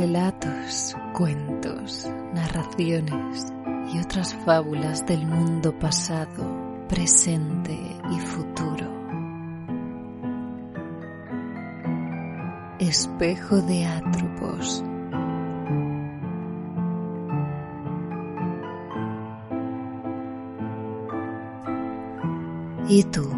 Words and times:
Relatos, 0.00 0.96
cuentos, 1.12 2.08
narraciones 2.32 3.52
y 3.92 3.98
otras 3.98 4.32
fábulas 4.44 5.04
del 5.06 5.26
mundo 5.26 5.76
pasado, 5.76 6.86
presente 6.88 7.76
y 8.08 8.20
futuro. 8.20 8.86
Espejo 12.78 13.60
de 13.60 13.86
Atropos. 13.86 14.84
¿Y 22.88 23.02
tú? 23.02 23.28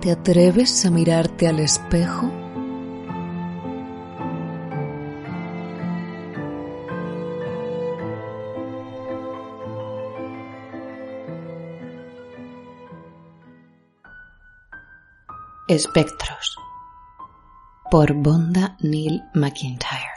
¿Te 0.00 0.10
atreves 0.10 0.84
a 0.86 0.90
mirarte 0.90 1.46
al 1.46 1.60
espejo? 1.60 2.43
Espectros 15.66 16.58
por 17.90 18.12
Bonda 18.12 18.76
Neil 18.80 19.22
McIntyre. 19.32 20.10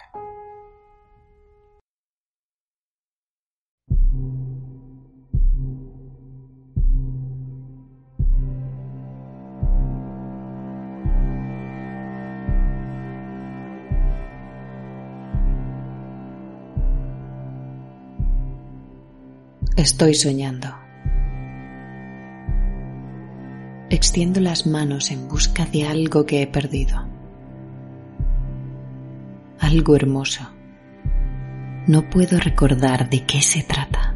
Estoy 19.77 20.13
soñando. 20.13 20.86
Extiendo 23.97 24.39
las 24.41 24.67
manos 24.67 25.09
en 25.09 25.27
busca 25.27 25.65
de 25.65 25.87
algo 25.87 26.27
que 26.27 26.43
he 26.43 26.45
perdido. 26.45 27.03
Algo 29.59 29.95
hermoso. 29.95 30.47
No 31.87 32.07
puedo 32.07 32.39
recordar 32.39 33.09
de 33.09 33.25
qué 33.25 33.41
se 33.41 33.63
trata, 33.63 34.15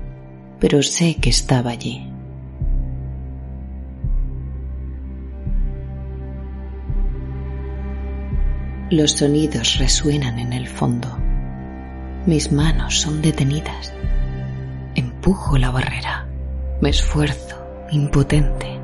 pero 0.59 0.83
sé 0.83 1.15
que 1.15 1.31
estaba 1.31 1.71
allí. 1.71 2.07
Los 8.91 9.13
sonidos 9.13 9.79
resuenan 9.79 10.37
en 10.37 10.53
el 10.53 10.67
fondo. 10.67 11.17
Mis 12.27 12.51
manos 12.51 12.99
son 12.99 13.23
detenidas. 13.23 13.91
Empujo 14.93 15.57
la 15.57 15.71
barrera. 15.71 16.27
Me 16.81 16.91
esfuerzo, 16.91 17.65
impotente. 17.89 18.80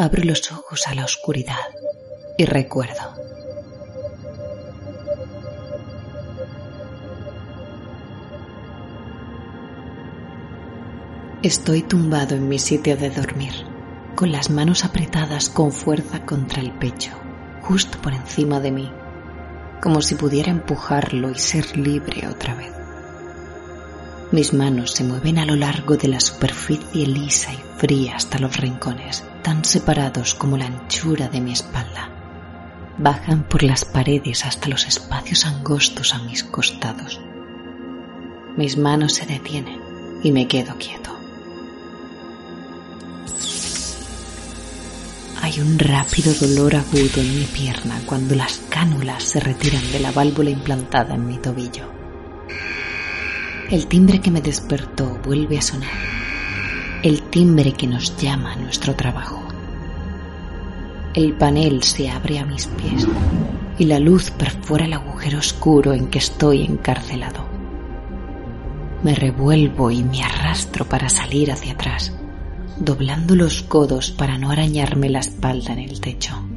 Abro 0.00 0.22
los 0.24 0.50
ojos 0.50 0.88
a 0.88 0.94
la 0.94 1.04
oscuridad 1.04 1.58
y 2.38 2.46
recuerdo. 2.46 3.02
Estoy 11.42 11.82
tumbado 11.82 12.34
en 12.34 12.48
mi 12.48 12.58
sitio 12.58 12.96
de 12.96 13.10
dormir, 13.10 13.52
con 14.16 14.32
las 14.32 14.48
manos 14.48 14.86
apretadas 14.86 15.50
con 15.50 15.70
fuerza 15.70 16.24
contra 16.24 16.62
el 16.62 16.72
pecho, 16.78 17.12
justo 17.60 17.98
por 18.00 18.14
encima 18.14 18.58
de 18.58 18.70
mí, 18.70 18.90
como 19.82 20.00
si 20.00 20.14
pudiera 20.14 20.50
empujarlo 20.50 21.30
y 21.30 21.34
ser 21.34 21.76
libre 21.76 22.26
otra 22.26 22.54
vez. 22.54 22.79
Mis 24.32 24.52
manos 24.52 24.92
se 24.92 25.02
mueven 25.02 25.38
a 25.38 25.44
lo 25.44 25.56
largo 25.56 25.96
de 25.96 26.06
la 26.06 26.20
superficie 26.20 27.04
lisa 27.04 27.52
y 27.52 27.58
fría 27.78 28.14
hasta 28.14 28.38
los 28.38 28.56
rincones, 28.56 29.24
tan 29.42 29.64
separados 29.64 30.34
como 30.34 30.56
la 30.56 30.66
anchura 30.66 31.28
de 31.28 31.40
mi 31.40 31.52
espalda. 31.52 32.10
Bajan 32.96 33.42
por 33.42 33.64
las 33.64 33.84
paredes 33.84 34.44
hasta 34.44 34.68
los 34.68 34.86
espacios 34.86 35.46
angostos 35.46 36.14
a 36.14 36.20
mis 36.20 36.44
costados. 36.44 37.20
Mis 38.56 38.76
manos 38.76 39.14
se 39.14 39.26
detienen 39.26 39.80
y 40.22 40.30
me 40.30 40.46
quedo 40.46 40.76
quieto. 40.76 41.10
Hay 45.42 45.58
un 45.58 45.76
rápido 45.76 46.32
dolor 46.34 46.76
agudo 46.76 47.20
en 47.20 47.36
mi 47.36 47.46
pierna 47.46 48.00
cuando 48.06 48.36
las 48.36 48.58
cánulas 48.68 49.24
se 49.24 49.40
retiran 49.40 49.90
de 49.90 49.98
la 49.98 50.12
válvula 50.12 50.50
implantada 50.50 51.16
en 51.16 51.26
mi 51.26 51.38
tobillo. 51.38 51.99
El 53.70 53.86
timbre 53.86 54.20
que 54.20 54.32
me 54.32 54.40
despertó 54.40 55.20
vuelve 55.24 55.56
a 55.56 55.62
sonar. 55.62 55.92
El 57.04 57.22
timbre 57.22 57.72
que 57.72 57.86
nos 57.86 58.16
llama 58.16 58.54
a 58.54 58.56
nuestro 58.56 58.96
trabajo. 58.96 59.40
El 61.14 61.34
panel 61.34 61.80
se 61.84 62.10
abre 62.10 62.40
a 62.40 62.44
mis 62.44 62.66
pies 62.66 63.06
y 63.78 63.84
la 63.84 64.00
luz 64.00 64.32
perfora 64.32 64.86
el 64.86 64.92
agujero 64.92 65.38
oscuro 65.38 65.92
en 65.92 66.08
que 66.08 66.18
estoy 66.18 66.64
encarcelado. 66.64 67.44
Me 69.04 69.14
revuelvo 69.14 69.92
y 69.92 70.02
me 70.02 70.24
arrastro 70.24 70.84
para 70.84 71.08
salir 71.08 71.52
hacia 71.52 71.74
atrás, 71.74 72.12
doblando 72.76 73.36
los 73.36 73.62
codos 73.62 74.10
para 74.10 74.36
no 74.36 74.50
arañarme 74.50 75.08
la 75.10 75.20
espalda 75.20 75.74
en 75.74 75.78
el 75.78 76.00
techo. 76.00 76.49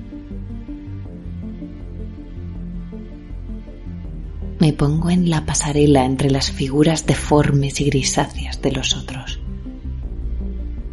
Me 4.64 4.72
pongo 4.72 5.10
en 5.10 5.30
la 5.30 5.46
pasarela 5.46 6.06
entre 6.06 6.32
las 6.32 6.50
figuras 6.50 7.06
deformes 7.06 7.82
y 7.82 7.84
grisáceas 7.84 8.62
de 8.62 8.72
los 8.72 8.96
otros. 8.96 9.42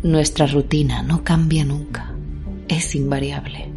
Nuestra 0.02 0.48
rutina 0.48 1.04
no 1.04 1.22
cambia 1.22 1.64
nunca, 1.64 2.12
es 2.66 2.96
invariable. 2.96 3.70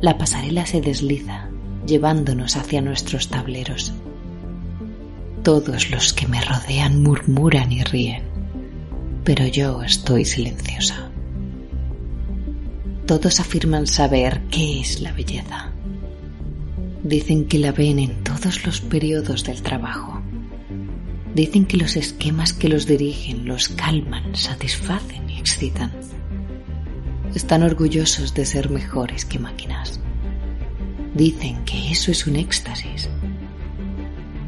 La 0.00 0.16
pasarela 0.16 0.64
se 0.64 0.80
desliza, 0.80 1.50
llevándonos 1.86 2.56
hacia 2.56 2.80
nuestros 2.80 3.28
tableros. 3.28 3.92
Todos 5.42 5.90
los 5.90 6.14
que 6.14 6.26
me 6.26 6.40
rodean 6.40 7.02
murmuran 7.02 7.70
y 7.72 7.84
ríen, 7.84 8.22
pero 9.22 9.46
yo 9.46 9.82
estoy 9.82 10.24
silenciosa. 10.24 11.10
Todos 13.04 13.38
afirman 13.38 13.86
saber 13.86 14.40
qué 14.50 14.80
es 14.80 15.02
la 15.02 15.12
belleza 15.12 15.75
Dicen 17.06 17.44
que 17.44 17.60
la 17.60 17.70
ven 17.70 18.00
en 18.00 18.24
todos 18.24 18.66
los 18.66 18.80
periodos 18.80 19.44
del 19.44 19.62
trabajo. 19.62 20.20
Dicen 21.36 21.64
que 21.64 21.76
los 21.76 21.94
esquemas 21.94 22.52
que 22.52 22.68
los 22.68 22.84
dirigen 22.84 23.46
los 23.46 23.68
calman, 23.68 24.34
satisfacen 24.34 25.30
y 25.30 25.38
excitan. 25.38 25.92
Están 27.32 27.62
orgullosos 27.62 28.34
de 28.34 28.44
ser 28.44 28.70
mejores 28.70 29.24
que 29.24 29.38
máquinas. 29.38 30.00
Dicen 31.14 31.64
que 31.64 31.92
eso 31.92 32.10
es 32.10 32.26
un 32.26 32.34
éxtasis. 32.34 33.08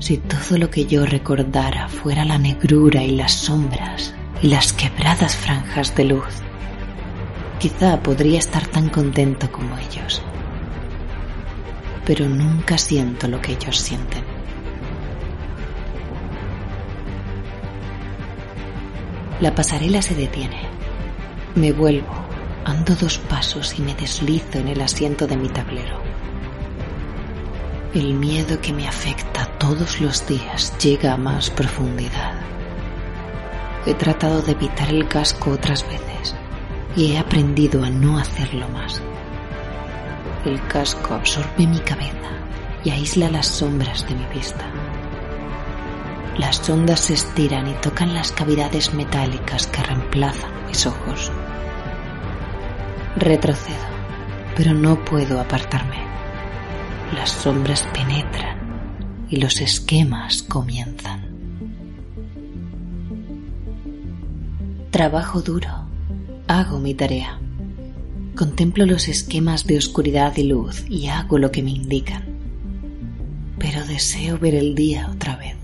Si 0.01 0.17
todo 0.17 0.59
lo 0.59 0.69
que 0.69 0.85
yo 0.85 1.07
recordara 1.07 1.89
fuera 1.89 2.25
la 2.25 2.39
negrura 2.39 3.05
y 3.05 3.13
las 3.13 3.35
sombras 3.35 4.17
y 4.43 4.49
las 4.49 4.73
quebradas 4.73 5.37
franjas 5.37 5.95
de 5.95 6.07
luz, 6.07 6.43
quizá 7.61 8.03
podría 8.03 8.41
estar 8.41 8.67
tan 8.67 8.89
contento 8.89 9.49
como 9.53 9.79
ellos 9.79 10.21
pero 12.09 12.27
nunca 12.27 12.79
siento 12.79 13.29
lo 13.29 13.39
que 13.39 13.53
ellos 13.53 13.79
sienten. 13.79 14.25
La 19.43 19.55
pasarela 19.55 20.01
se 20.01 20.15
detiene. 20.15 20.63
Me 21.55 21.71
vuelvo, 21.71 22.15
ando 22.65 22.95
dos 22.95 23.19
pasos 23.19 23.79
y 23.79 23.83
me 23.83 23.95
deslizo 23.95 24.57
en 24.57 24.69
el 24.69 24.81
asiento 24.81 25.27
de 25.27 25.37
mi 25.37 25.51
tablero. 25.51 26.01
El 27.93 28.15
miedo 28.15 28.59
que 28.63 28.73
me 28.73 28.89
afecta 28.89 29.45
todos 29.59 30.01
los 30.01 30.27
días 30.27 30.73
llega 30.79 31.13
a 31.13 31.19
más 31.19 31.51
profundidad. 31.51 32.41
He 33.85 33.93
tratado 33.93 34.41
de 34.41 34.53
evitar 34.53 34.89
el 34.89 35.07
casco 35.09 35.51
otras 35.51 35.85
veces 35.87 36.35
y 36.97 37.13
he 37.13 37.19
aprendido 37.19 37.85
a 37.85 37.91
no 37.91 38.19
hacerlo 38.19 38.67
más. 38.71 39.03
El 40.49 40.67
casco 40.67 41.13
absorbe 41.13 41.67
mi 41.67 41.79
cabeza 41.81 42.31
y 42.83 42.89
aísla 42.89 43.31
las 43.31 43.47
sombras 43.47 44.09
de 44.09 44.15
mi 44.15 44.25
vista. 44.33 44.65
Las 46.39 46.67
ondas 46.71 47.01
se 47.01 47.13
estiran 47.13 47.69
y 47.69 47.75
tocan 47.75 48.15
las 48.15 48.33
cavidades 48.33 48.95
metálicas 48.95 49.67
que 49.67 49.83
reemplazan 49.83 50.51
mis 50.67 50.87
ojos. 50.87 51.31
Retrocedo, 53.17 53.77
pero 54.57 54.73
no 54.73 55.05
puedo 55.05 55.39
apartarme. 55.39 55.99
Las 57.15 57.29
sombras 57.29 57.87
penetran 57.93 58.57
y 59.29 59.37
los 59.37 59.61
esquemas 59.61 60.45
comienzan. 60.45 61.29
Trabajo 64.91 65.43
duro, 65.43 65.69
Hago 66.47 66.79
mi 66.79 66.95
tarea. 66.95 67.39
Contemplo 68.39 68.87
los 68.87 69.09
esquemas 69.09 69.67
de 69.67 69.77
oscuridad 69.77 70.37
y 70.37 70.45
luz 70.45 70.85
y 70.89 71.09
hago 71.09 71.39
lo 71.39 71.51
que 71.51 71.61
me 71.61 71.73
indican. 71.73 72.23
Pero 73.59 73.85
deseo 73.85 74.39
ver 74.39 74.55
el 74.55 74.77
día 74.77 75.11
otra 75.13 75.35
vez. 75.35 75.57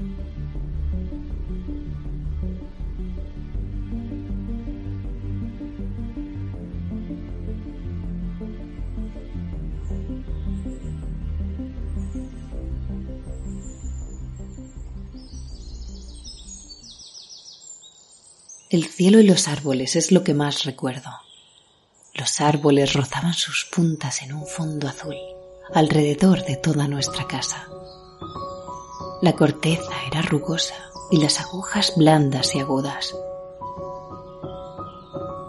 El 18.68 18.86
cielo 18.86 19.20
y 19.20 19.22
los 19.22 19.46
árboles 19.46 19.94
es 19.94 20.10
lo 20.10 20.24
que 20.24 20.34
más 20.34 20.64
recuerdo. 20.64 21.23
Los 22.24 22.40
árboles 22.40 22.94
rozaban 22.94 23.34
sus 23.34 23.66
puntas 23.66 24.22
en 24.22 24.32
un 24.32 24.46
fondo 24.46 24.88
azul 24.88 25.14
alrededor 25.74 26.42
de 26.46 26.56
toda 26.56 26.88
nuestra 26.88 27.26
casa. 27.26 27.68
La 29.20 29.34
corteza 29.34 29.92
era 30.10 30.22
rugosa 30.22 30.74
y 31.10 31.18
las 31.18 31.38
agujas 31.38 31.92
blandas 31.98 32.54
y 32.54 32.60
agudas. 32.60 33.14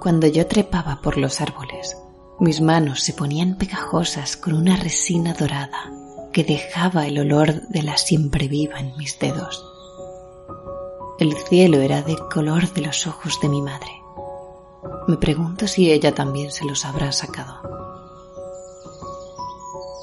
Cuando 0.02 0.28
yo 0.28 0.48
trepaba 0.48 1.00
por 1.02 1.16
los 1.18 1.40
árboles, 1.40 1.96
mis 2.42 2.60
manos 2.60 3.04
se 3.04 3.14
ponían 3.14 3.58
pegajosas 3.58 4.36
con 4.36 4.54
una 4.54 4.76
resina 4.76 5.34
dorada 5.34 5.94
que 6.34 6.44
dejaba 6.44 7.08
el 7.08 7.20
olor 7.20 7.70
de 7.70 7.84
la 7.84 7.96
siempre 7.96 8.50
viva 8.50 8.82
en 8.82 8.98
mis 8.98 9.18
dedos. 9.18 9.66
El 11.20 11.38
cielo 11.48 11.80
era 11.80 12.02
de 12.02 12.18
color 12.34 12.74
de 12.74 12.82
los 12.82 13.08
ojos 13.08 13.40
de 13.40 13.48
mi 13.48 13.62
madre. 13.62 14.05
Me 15.08 15.18
pregunto 15.18 15.68
si 15.68 15.92
ella 15.92 16.16
también 16.16 16.52
se 16.52 16.66
los 16.66 16.84
habrá 16.84 17.12
sacado. 17.12 17.62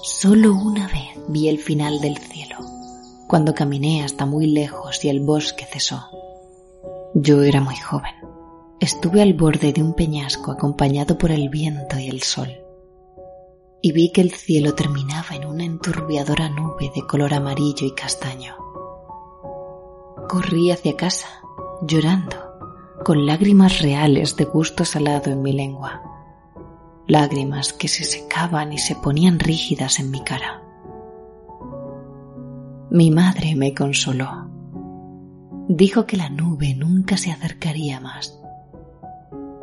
Solo 0.03 0.55
una 0.55 0.87
vez 0.87 1.19
vi 1.27 1.49
el 1.49 1.59
final 1.59 2.01
del 2.01 2.19
cielo, 2.19 2.57
cuando 3.27 3.53
caminé 3.53 4.05
hasta 4.05 4.27
muy 4.27 4.47
lejos 4.47 5.05
y 5.05 5.09
el 5.09 5.21
bosque 5.21 5.65
cesó. 5.65 6.05
Yo 7.15 7.43
era 7.43 7.61
muy 7.61 7.77
joven. 7.77 8.15
Estuve 8.79 9.23
al 9.23 9.35
borde 9.35 9.73
de 9.73 9.83
un 9.83 9.95
peñasco 9.95 10.53
acompañado 10.53 11.19
por 11.19 11.33
el 11.33 11.49
viento 11.49 11.99
y 11.99 12.09
el 12.09 12.23
sol. 12.23 12.51
Y 13.81 13.91
vi 13.91 14.13
que 14.13 14.21
el 14.21 14.31
cielo 14.31 14.75
terminaba 14.75 15.35
en 15.35 15.47
una 15.47 15.65
enturbiadora 15.65 16.49
nube 16.49 16.93
de 16.95 17.05
color 17.07 17.35
amarillo 17.35 17.87
y 17.87 17.93
castaño. 17.93 18.55
Corrí 20.29 20.71
hacia 20.71 20.97
casa, 20.97 21.29
llorando, 21.83 22.37
con 23.05 23.27
lágrimas 23.27 23.81
reales 23.81 24.37
de 24.37 24.45
gusto 24.45 24.85
salado 24.85 25.31
en 25.31 25.43
mi 25.43 25.53
lengua. 25.53 26.03
Lágrimas 27.07 27.73
que 27.73 27.89
se 27.89 28.05
secaban 28.05 28.73
y 28.73 28.79
se 28.79 28.95
ponían 28.97 29.39
rígidas 29.39 29.99
en 29.99 30.11
mi 30.11 30.21
cara. 30.23 30.63
Mi 32.91 33.11
madre 33.11 33.55
me 33.57 33.75
consoló. 33.75 34.51
Dijo 35.69 36.07
que 36.07 36.17
la 36.17 36.29
nube 36.29 36.75
nunca 36.75 37.17
se 37.17 37.33
acercaría 37.33 38.01
más. 38.01 38.39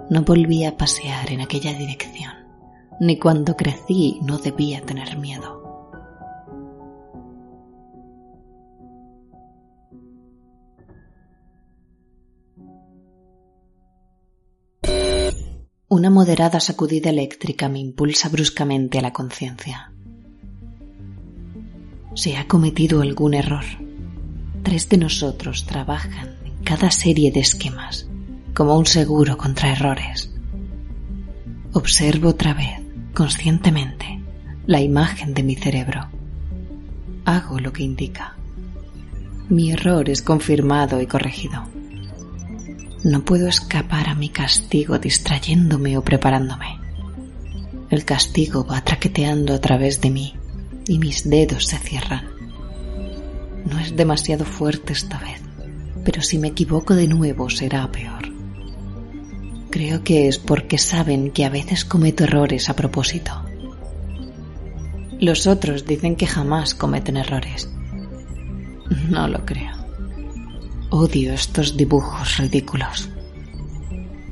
No 0.10 0.24
volví 0.24 0.66
a 0.66 0.78
pasear 0.78 1.32
en 1.32 1.42
aquella 1.42 1.74
dirección, 1.74 2.34
ni 3.00 3.20
cuando 3.20 3.56
crecí 3.56 4.20
no 4.24 4.38
debía 4.40 4.82
tener 4.82 5.18
miedo. 5.18 5.59
Una 15.92 16.12
moderada 16.12 16.60
sacudida 16.60 17.10
eléctrica 17.10 17.68
me 17.68 17.80
impulsa 17.80 18.30
bruscamente 18.30 19.00
a 19.00 19.02
la 19.02 19.12
conciencia. 19.12 19.92
Se 22.14 22.38
ha 22.38 22.48
cometido 22.48 23.02
algún 23.02 23.34
error. 23.34 23.66
Tres 24.62 24.88
de 24.88 24.98
nosotros 24.98 25.66
trabajan 25.66 26.36
en 26.46 26.64
cada 26.64 26.92
serie 26.92 27.32
de 27.32 27.40
esquemas 27.40 28.08
como 28.54 28.78
un 28.78 28.86
seguro 28.86 29.36
contra 29.36 29.72
errores. 29.72 30.32
Observo 31.74 32.30
otra 32.30 32.54
vez, 32.54 32.80
conscientemente, 33.16 34.22
la 34.68 34.82
imagen 34.82 35.34
de 35.34 35.42
mi 35.42 35.56
cerebro. 35.56 36.08
Hago 37.26 37.60
lo 37.60 37.74
que 37.74 37.82
indica. 37.82 38.36
Mi 39.50 39.72
error 39.72 40.08
es 40.08 40.22
confirmado 40.22 41.02
y 41.02 41.08
corregido. 41.08 41.79
No 43.04 43.24
puedo 43.24 43.48
escapar 43.48 44.10
a 44.10 44.16
mi 44.16 44.28
castigo 44.30 45.00
distrayéndome 45.00 45.98
o 45.98 46.04
preparándome. 46.04 46.80
El 47.90 48.04
castigo 48.04 48.66
va 48.66 48.82
traqueteando 48.82 49.54
a 49.54 49.62
través 49.62 50.02
de 50.02 50.10
mí 50.10 50.36
y 50.86 51.00
mis 51.00 51.30
dedos 51.30 51.66
se 51.66 51.78
cierran. 51.78 52.28
No 53.66 53.80
es 53.80 53.96
demasiado 53.96 54.44
fuerte 54.44 54.94
esta 54.94 55.18
vez, 55.20 55.42
pero 56.04 56.22
si 56.22 56.38
me 56.38 56.50
equivoco 56.50 56.94
de 56.94 57.08
nuevo 57.08 57.50
será 57.50 57.90
peor. 57.90 58.30
Creo 59.70 60.04
que 60.04 60.28
es 60.28 60.38
porque 60.38 60.78
saben 60.78 61.32
que 61.32 61.46
a 61.46 61.50
veces 61.50 61.86
cometo 61.86 62.26
errores 62.26 62.70
a 62.70 62.76
propósito. 62.76 63.32
Los 65.22 65.48
otros 65.48 65.86
dicen 65.86 66.16
que 66.16 66.28
jamás 66.28 66.76
cometen 66.76 67.18
errores. 67.18 67.70
No 69.10 69.28
lo 69.28 69.46
creo. 69.46 69.79
Odio 70.92 71.34
estos 71.34 71.78
dibujos 71.78 72.38
ridículos. 72.38 73.10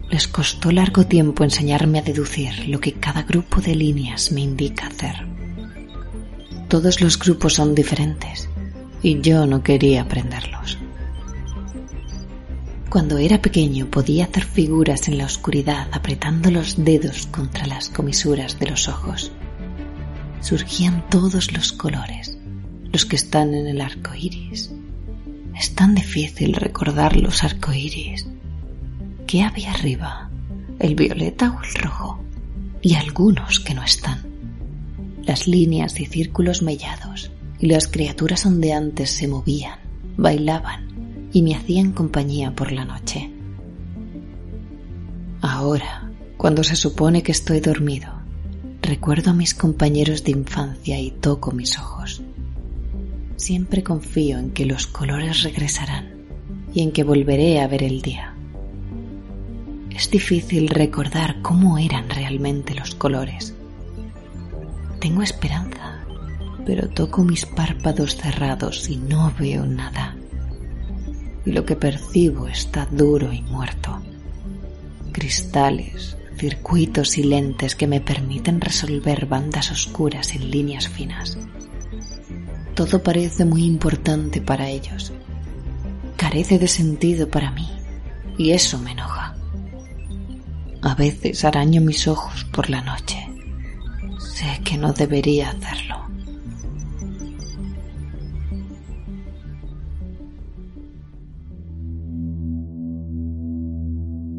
Les 0.10 0.28
costó 0.28 0.72
largo 0.72 1.06
tiempo 1.06 1.44
enseñarme 1.44 2.00
a 2.00 2.02
deducir 2.02 2.68
lo 2.68 2.80
que 2.80 2.94
cada 2.94 3.22
grupo 3.22 3.62
de 3.62 3.76
líneas 3.76 4.32
me 4.32 4.42
indica 4.42 4.88
hacer. 4.88 5.28
Todos 6.68 7.00
los 7.00 7.20
grupos 7.20 7.54
son 7.54 7.76
diferentes 7.76 8.50
y 9.04 9.22
yo 9.22 9.46
no 9.46 9.62
quería 9.62 10.02
aprenderlos. 10.02 10.80
Cuando 12.90 13.20
era 13.20 13.40
pequeño 13.40 13.92
podía 13.92 14.26
hacer 14.26 14.44
figuras 14.44 15.08
en 15.08 15.20
la 15.20 15.26
oscuridad 15.26 15.88
apretando 15.92 16.50
los 16.50 16.84
dedos 16.84 17.28
contra 17.28 17.68
las 17.68 17.90
comisuras 17.90 18.58
de 18.58 18.72
los 18.72 18.88
ojos. 18.88 19.32
Surgían 20.42 21.08
todos 21.12 21.54
los 21.54 21.72
colores, 21.72 22.40
los 22.92 23.06
que 23.06 23.16
están 23.16 23.54
en 23.54 23.68
el 23.68 23.80
arco 23.80 24.16
iris, 24.16 24.72
es 25.58 25.74
tan 25.74 25.96
difícil 25.96 26.54
recordar 26.54 27.18
los 27.18 27.44
arcoíris. 27.44 28.28
¿Qué 29.26 29.42
había 29.42 29.72
arriba? 29.72 30.30
¿El 30.80 30.94
violeta 30.94 31.52
o 31.52 31.64
el 31.64 31.74
rojo? 31.74 32.20
Y 32.82 32.94
algunos 32.94 33.60
que 33.60 33.74
no 33.74 33.84
están. 33.84 34.22
Las 35.24 35.48
líneas 35.48 36.00
y 36.00 36.06
círculos 36.06 36.62
mellados 36.62 37.32
y 37.60 37.68
las 37.68 37.88
criaturas 37.88 38.46
ondeantes 38.46 39.10
se 39.10 39.28
movían, 39.28 39.80
bailaban 40.16 41.30
y 41.34 41.42
me 41.42 41.56
hacían 41.56 41.92
compañía 41.92 42.54
por 42.56 42.72
la 42.72 42.86
noche. 42.86 43.32
Ahora, 45.42 46.12
cuando 46.38 46.64
se 46.64 46.76
supone 46.76 47.24
que 47.24 47.32
estoy 47.32 47.62
dormido, 47.62 48.14
recuerdo 48.82 49.32
a 49.32 49.34
mis 49.34 49.56
compañeros 49.56 50.24
de 50.24 50.32
infancia 50.32 51.00
y 51.00 51.12
toco 51.12 51.52
mis 51.52 51.80
ojos. 51.80 52.22
Siempre 53.38 53.84
confío 53.84 54.40
en 54.40 54.50
que 54.50 54.66
los 54.66 54.88
colores 54.88 55.44
regresarán 55.44 56.26
y 56.74 56.82
en 56.82 56.92
que 56.92 57.04
volveré 57.04 57.62
a 57.62 57.68
ver 57.68 57.84
el 57.84 58.02
día. 58.02 58.34
Es 59.96 60.10
difícil 60.10 60.70
recordar 60.70 61.42
cómo 61.44 61.78
eran 61.78 62.10
realmente 62.10 62.74
los 62.74 62.96
colores. 62.96 63.54
Tengo 65.00 65.22
esperanza, 65.22 66.04
pero 66.66 66.90
toco 66.90 67.24
mis 67.24 67.46
párpados 67.46 68.16
cerrados 68.16 68.90
y 68.90 68.98
no 68.98 69.32
veo 69.40 69.68
nada. 69.68 70.18
Y 71.46 71.52
lo 71.52 71.64
que 71.64 71.76
percibo 71.76 72.48
está 72.48 72.88
duro 72.92 73.32
y 73.32 73.44
muerto. 73.44 74.02
Cristales, 75.12 76.18
circuitos 76.38 77.20
y 77.20 77.24
lentes 77.24 77.76
que 77.76 77.86
me 77.86 78.02
permiten 78.02 78.62
resolver 78.62 79.28
bandas 79.28 79.72
oscuras 79.72 80.34
en 80.34 80.50
líneas 80.50 80.88
finas. 80.88 81.38
Todo 82.78 83.02
parece 83.02 83.44
muy 83.44 83.64
importante 83.66 84.40
para 84.40 84.70
ellos. 84.70 85.12
Carece 86.16 86.60
de 86.60 86.68
sentido 86.68 87.28
para 87.28 87.50
mí 87.50 87.68
y 88.38 88.52
eso 88.52 88.78
me 88.78 88.92
enoja. 88.92 89.36
A 90.84 90.94
veces 90.94 91.44
araño 91.44 91.82
mis 91.82 92.08
ojos 92.08 92.44
por 92.54 92.70
la 92.70 92.84
noche. 92.84 93.18
Sé 94.20 94.62
que 94.64 94.78
no 94.78 94.94
debería 94.94 95.50
hacerlo. 95.50 95.96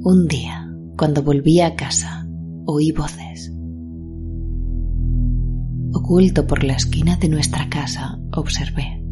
Un 0.04 0.28
día, 0.28 0.72
cuando 0.96 1.24
volví 1.24 1.60
a 1.60 1.74
casa, 1.74 2.24
oí 2.66 2.92
voces. 2.92 3.52
Oculto 5.92 6.46
por 6.46 6.62
la 6.62 6.74
esquina 6.74 7.16
de 7.16 7.28
nuestra 7.28 7.68
casa, 7.68 8.20
observé. 8.38 9.02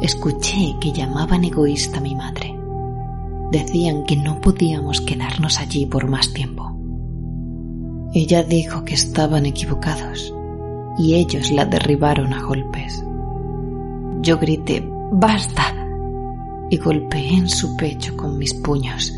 Escuché 0.00 0.76
que 0.80 0.92
llamaban 0.92 1.44
egoísta 1.44 1.98
a 1.98 2.00
mi 2.00 2.14
madre. 2.14 2.56
decían 3.52 4.04
que 4.04 4.16
no 4.16 4.40
podíamos 4.40 5.00
quedarnos 5.00 5.58
allí 5.58 5.84
por 5.84 6.08
más 6.08 6.32
tiempo. 6.32 6.70
Ella 8.14 8.42
dijo 8.42 8.84
que 8.84 8.94
estaban 8.94 9.44
equivocados 9.44 10.32
y 10.96 11.14
ellos 11.14 11.50
la 11.50 11.64
derribaron 11.64 12.32
a 12.32 12.42
golpes. 12.42 13.04
Yo 14.22 14.38
grité, 14.38 14.88
¡basta! 15.12 15.80
y 16.70 16.76
golpeé 16.76 17.34
en 17.34 17.48
su 17.48 17.76
pecho 17.76 18.16
con 18.16 18.38
mis 18.38 18.54
puños. 18.54 19.12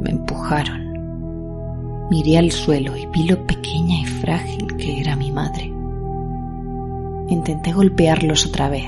Me 0.00 0.10
empujaron. 0.10 2.08
Miré 2.10 2.38
al 2.38 2.50
suelo 2.50 2.96
y 2.96 3.06
vi 3.06 3.24
lo 3.24 3.46
pequeña 3.46 4.00
y 4.00 4.04
frágil 4.06 4.76
que 4.76 5.00
era 5.00 5.14
mi 5.14 5.30
madre. 5.30 5.77
Intenté 7.28 7.72
golpearlos 7.72 8.46
otra 8.46 8.68
vez, 8.68 8.86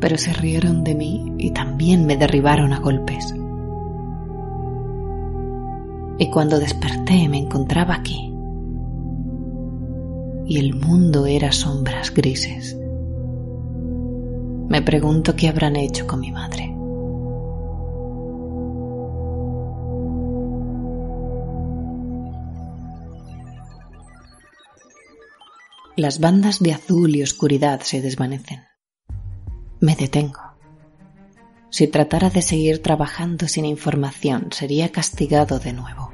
pero 0.00 0.16
se 0.16 0.32
rieron 0.32 0.84
de 0.84 0.94
mí 0.94 1.34
y 1.38 1.50
también 1.50 2.06
me 2.06 2.16
derribaron 2.16 2.72
a 2.72 2.80
golpes. 2.80 3.34
Y 6.18 6.30
cuando 6.30 6.58
desperté 6.58 7.28
me 7.28 7.38
encontraba 7.38 7.94
aquí. 7.94 8.32
Y 10.46 10.58
el 10.58 10.74
mundo 10.74 11.26
era 11.26 11.52
sombras 11.52 12.12
grises. 12.12 12.76
Me 14.68 14.82
pregunto 14.82 15.36
qué 15.36 15.48
habrán 15.48 15.76
hecho 15.76 16.06
con 16.06 16.20
mi 16.20 16.32
madre. 16.32 16.77
Las 25.98 26.20
bandas 26.20 26.60
de 26.60 26.72
azul 26.72 27.16
y 27.16 27.24
oscuridad 27.24 27.80
se 27.80 28.00
desvanecen. 28.00 28.62
Me 29.80 29.96
detengo. 29.96 30.54
Si 31.70 31.88
tratara 31.88 32.30
de 32.30 32.40
seguir 32.40 32.80
trabajando 32.80 33.48
sin 33.48 33.64
información, 33.64 34.50
sería 34.52 34.92
castigado 34.92 35.58
de 35.58 35.72
nuevo. 35.72 36.12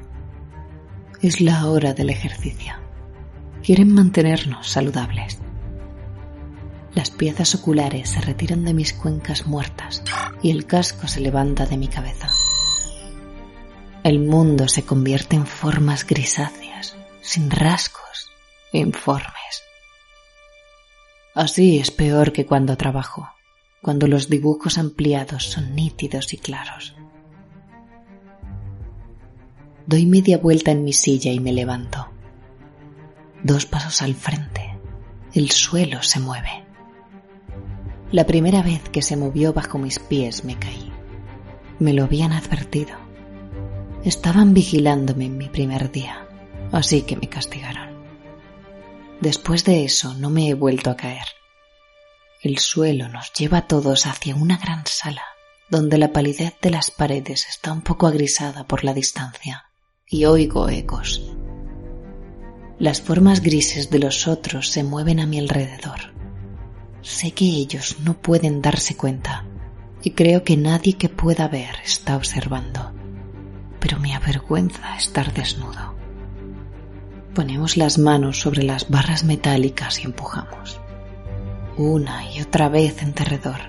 Es 1.21 1.43
la 1.43 1.69
hora 1.69 1.93
del 1.93 2.09
ejercicio. 2.09 2.73
Quieren 3.63 3.93
mantenernos 3.93 4.71
saludables. 4.71 5.39
Las 6.95 7.11
piezas 7.11 7.55
oculares 7.55 8.09
se 8.09 8.23
retiran 8.23 8.65
de 8.65 8.73
mis 8.73 8.95
cuencas 8.95 9.47
muertas 9.47 10.03
y 10.43 10.51
el 10.51 10.65
casco 10.65 11.09
se 11.09 11.21
levanta 11.21 11.67
de 11.67 11.77
mi 11.77 11.89
cabeza. 11.89 12.31
El 14.03 14.21
mundo 14.21 14.67
se 14.67 14.83
convierte 14.87 15.37
en 15.37 15.47
formas 15.47 16.07
grisáceas, 16.07 16.97
sin 17.21 17.51
rasgos, 17.51 18.31
informes. 18.73 19.35
Así 21.35 21.81
es 21.81 21.91
peor 21.91 22.33
que 22.33 22.47
cuando 22.47 22.77
trabajo, 22.77 23.29
cuando 23.83 24.07
los 24.07 24.29
dibujos 24.29 24.79
ampliados 24.79 25.45
son 25.51 25.75
nítidos 25.75 26.33
y 26.33 26.39
claros. 26.39 26.95
Doy 29.87 30.07
media 30.07 30.39
vuelta 30.39 30.71
en 30.71 30.85
mi 30.85 30.93
silla 30.93 31.33
y 31.33 31.41
me 31.41 31.53
levanto. 31.53 32.09
Dos 33.43 33.67
pasos 33.67 34.01
al 34.01 34.15
frente. 34.15 34.79
El 35.35 35.51
suelo 35.51 36.03
se 36.03 36.21
mueve. 36.21 36.65
La 38.13 38.27
primera 38.27 38.63
vez 38.63 38.89
que 38.89 39.03
se 39.03 39.17
movió 39.17 39.53
bajo 39.53 39.77
mis 39.77 39.99
pies 39.99 40.45
me 40.45 40.57
caí. 40.57 40.93
Me 41.81 41.93
lo 41.93 42.05
habían 42.05 42.33
advertido. 42.33 42.97
Estaban 44.05 44.55
vigilándome 44.55 45.27
en 45.27 45.37
mi 45.37 45.49
primer 45.49 45.91
día, 45.91 46.29
así 46.71 47.03
que 47.03 47.17
me 47.17 47.29
castigaron. 47.29 47.94
Después 49.21 49.65
de 49.65 49.85
eso 49.85 50.15
no 50.15 50.31
me 50.31 50.49
he 50.49 50.55
vuelto 50.55 50.91
a 50.91 50.97
caer. 50.97 51.27
El 52.43 52.59
suelo 52.59 53.09
nos 53.09 53.33
lleva 53.33 53.59
a 53.59 53.67
todos 53.67 54.07
hacia 54.07 54.35
una 54.35 54.59
gran 54.59 54.85
sala, 54.87 55.25
donde 55.71 55.97
la 55.99 56.13
palidez 56.13 56.55
de 56.61 56.71
las 56.71 56.91
paredes 56.91 57.47
está 57.49 57.73
un 57.73 57.83
poco 57.83 58.07
agrisada 58.07 58.67
por 58.67 58.85
la 58.85 58.93
distancia, 58.93 59.65
y 60.07 60.27
oigo 60.27 60.69
ecos. 60.69 61.23
Las 62.79 63.01
formas 63.01 63.41
grises 63.41 63.89
de 63.89 63.99
los 63.99 64.27
otros 64.29 64.69
se 64.69 64.83
mueven 64.83 65.21
a 65.21 65.27
mi 65.27 65.39
alrededor. 65.39 66.13
Sé 67.01 67.33
que 67.33 67.45
ellos 67.45 67.97
no 68.01 68.21
pueden 68.21 68.61
darse 68.61 68.97
cuenta, 68.97 69.47
y 70.03 70.11
creo 70.11 70.45
que 70.45 70.57
nadie 70.57 70.95
que 70.99 71.09
pueda 71.09 71.49
ver 71.49 71.77
está 71.85 72.17
observando, 72.17 72.93
pero 73.81 73.99
me 74.01 74.15
avergüenza 74.15 74.97
estar 74.97 75.33
desnudo. 75.33 75.94
Ponemos 77.35 77.77
las 77.77 77.99
manos 77.99 78.39
sobre 78.41 78.63
las 78.63 78.89
barras 78.89 79.25
metálicas 79.25 79.99
y 79.99 80.05
empujamos. 80.05 80.81
Una 81.77 82.31
y 82.33 82.41
otra 82.41 82.69
vez 82.69 83.03
en 83.03 83.13
derredor, 83.13 83.61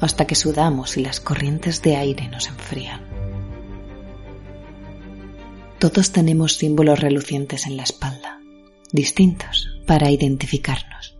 hasta 0.00 0.26
que 0.26 0.34
sudamos 0.34 0.98
y 0.98 1.02
las 1.02 1.20
corrientes 1.20 1.80
de 1.80 1.96
aire 1.96 2.28
nos 2.28 2.48
enfrían. 2.48 3.00
Todos 5.78 6.12
tenemos 6.12 6.58
símbolos 6.58 7.00
relucientes 7.00 7.66
en 7.66 7.78
la 7.78 7.84
espalda, 7.84 8.38
distintos 8.92 9.68
para 9.86 10.10
identificarnos. 10.10 11.16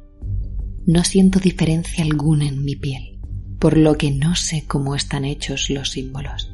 No 0.86 1.02
siento 1.02 1.40
diferencia 1.40 2.04
alguna 2.04 2.46
en 2.46 2.62
mi 2.62 2.76
piel, 2.76 3.20
por 3.58 3.78
lo 3.78 3.96
que 3.96 4.10
no 4.10 4.34
sé 4.34 4.66
cómo 4.66 4.94
están 4.96 5.24
hechos 5.24 5.70
los 5.70 5.90
símbolos. 5.90 6.52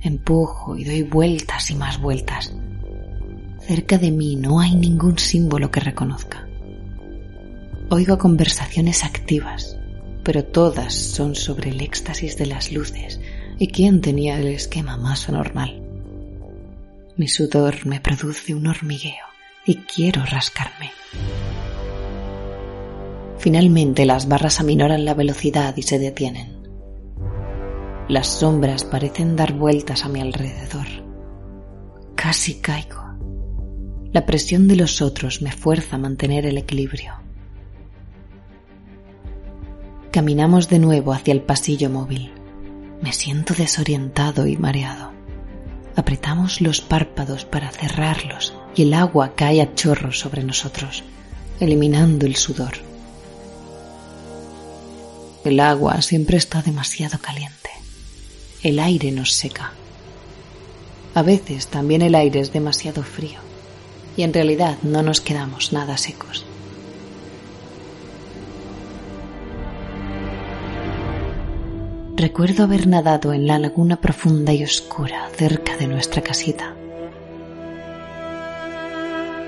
Empujo 0.00 0.76
y 0.76 0.84
doy 0.84 1.02
vueltas 1.02 1.72
y 1.72 1.74
más 1.74 2.00
vueltas, 2.00 2.54
Cerca 3.68 3.98
de 3.98 4.10
mí 4.10 4.34
no 4.34 4.60
hay 4.60 4.74
ningún 4.74 5.18
símbolo 5.18 5.70
que 5.70 5.80
reconozca. 5.80 6.48
Oigo 7.90 8.16
conversaciones 8.16 9.04
activas, 9.04 9.78
pero 10.24 10.42
todas 10.42 10.94
son 10.94 11.34
sobre 11.34 11.68
el 11.68 11.82
éxtasis 11.82 12.38
de 12.38 12.46
las 12.46 12.72
luces 12.72 13.20
y 13.58 13.68
quién 13.68 14.00
tenía 14.00 14.38
el 14.38 14.46
esquema 14.46 14.96
más 14.96 15.28
anormal. 15.28 15.82
Mi 17.18 17.28
sudor 17.28 17.84
me 17.84 18.00
produce 18.00 18.54
un 18.54 18.68
hormigueo 18.68 19.26
y 19.66 19.74
quiero 19.80 20.24
rascarme. 20.24 20.90
Finalmente 23.36 24.06
las 24.06 24.28
barras 24.28 24.60
aminoran 24.60 25.04
la 25.04 25.12
velocidad 25.12 25.76
y 25.76 25.82
se 25.82 25.98
detienen. 25.98 26.62
Las 28.08 28.28
sombras 28.28 28.84
parecen 28.84 29.36
dar 29.36 29.52
vueltas 29.52 30.06
a 30.06 30.08
mi 30.08 30.22
alrededor. 30.22 30.86
Casi 32.14 32.62
caigo. 32.62 33.07
La 34.10 34.24
presión 34.24 34.68
de 34.68 34.76
los 34.76 35.02
otros 35.02 35.42
me 35.42 35.52
fuerza 35.52 35.96
a 35.96 35.98
mantener 35.98 36.46
el 36.46 36.56
equilibrio. 36.56 37.12
Caminamos 40.10 40.70
de 40.70 40.78
nuevo 40.78 41.12
hacia 41.12 41.32
el 41.32 41.42
pasillo 41.42 41.90
móvil. 41.90 42.32
Me 43.02 43.12
siento 43.12 43.52
desorientado 43.52 44.46
y 44.46 44.56
mareado. 44.56 45.12
Apretamos 45.94 46.62
los 46.62 46.80
párpados 46.80 47.44
para 47.44 47.70
cerrarlos 47.70 48.54
y 48.74 48.82
el 48.82 48.94
agua 48.94 49.34
cae 49.34 49.60
a 49.60 49.74
chorros 49.74 50.18
sobre 50.18 50.42
nosotros, 50.42 51.04
eliminando 51.60 52.24
el 52.24 52.36
sudor. 52.36 52.78
El 55.44 55.60
agua 55.60 56.00
siempre 56.00 56.38
está 56.38 56.62
demasiado 56.62 57.18
caliente. 57.18 57.70
El 58.62 58.78
aire 58.78 59.12
nos 59.12 59.34
seca. 59.34 59.74
A 61.14 61.22
veces 61.22 61.66
también 61.66 62.00
el 62.00 62.14
aire 62.14 62.40
es 62.40 62.52
demasiado 62.54 63.02
frío 63.02 63.47
y 64.18 64.24
en 64.24 64.34
realidad 64.34 64.78
no 64.82 65.04
nos 65.04 65.20
quedamos 65.20 65.72
nada 65.72 65.96
secos. 65.96 66.44
Recuerdo 72.16 72.64
haber 72.64 72.88
nadado 72.88 73.32
en 73.32 73.46
la 73.46 73.60
laguna 73.60 74.00
profunda 74.00 74.52
y 74.52 74.64
oscura 74.64 75.28
cerca 75.36 75.76
de 75.76 75.86
nuestra 75.86 76.20
casita. 76.20 76.74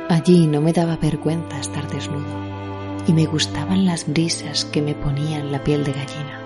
Allí 0.09 0.47
no 0.47 0.61
me 0.61 0.73
daba 0.73 0.97
vergüenza 0.97 1.59
estar 1.59 1.91
desnudo 1.91 2.29
y 3.09 3.12
me 3.12 3.27
gustaban 3.27 3.87
las 3.87 4.07
brisas 4.07 4.65
que 4.67 4.83
me 4.83 4.95
ponían 4.95 5.50
la 5.50 5.65
piel 5.65 5.83
de 5.83 5.95
gallina. 5.95 6.41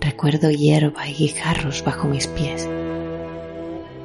Recuerdo 0.00 0.52
hierba 0.52 1.08
y 1.08 1.14
guijarros 1.14 1.82
bajo 1.82 2.06
mis 2.06 2.28
pies 2.28 2.68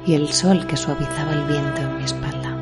y 0.08 0.14
el 0.14 0.32
sol 0.32 0.66
que 0.66 0.78
suavizaba 0.78 1.34
el 1.34 1.46
viento 1.46 1.82
en 1.82 1.96
mi 1.98 2.04
espalda. 2.04 2.56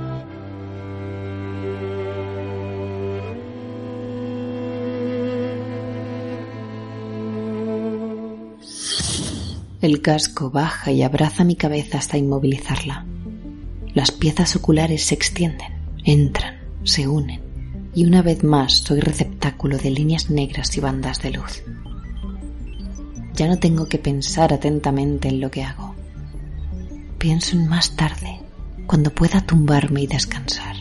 El 9.80 10.02
casco 10.02 10.50
baja 10.50 10.90
y 10.90 11.04
abraza 11.04 11.44
mi 11.44 11.54
cabeza 11.54 11.98
hasta 11.98 12.18
inmovilizarla. 12.18 13.06
Las 13.94 14.10
piezas 14.10 14.56
oculares 14.56 15.04
se 15.04 15.14
extienden, 15.14 15.72
entran, 16.02 16.56
se 16.82 17.06
unen 17.06 17.40
y 17.94 18.06
una 18.06 18.22
vez 18.22 18.42
más 18.42 18.78
soy 18.78 18.98
receptáculo 18.98 19.78
de 19.78 19.90
líneas 19.90 20.30
negras 20.30 20.76
y 20.76 20.80
bandas 20.80 21.22
de 21.22 21.30
luz. 21.30 21.62
Ya 23.34 23.46
no 23.46 23.60
tengo 23.60 23.86
que 23.86 23.98
pensar 23.98 24.52
atentamente 24.52 25.28
en 25.28 25.40
lo 25.40 25.48
que 25.48 25.62
hago 25.62 25.85
pienso 27.26 27.56
en 27.56 27.66
más 27.66 27.96
tarde, 27.96 28.38
cuando 28.86 29.10
pueda 29.12 29.40
tumbarme 29.40 30.02
y 30.02 30.06
descansar. 30.06 30.76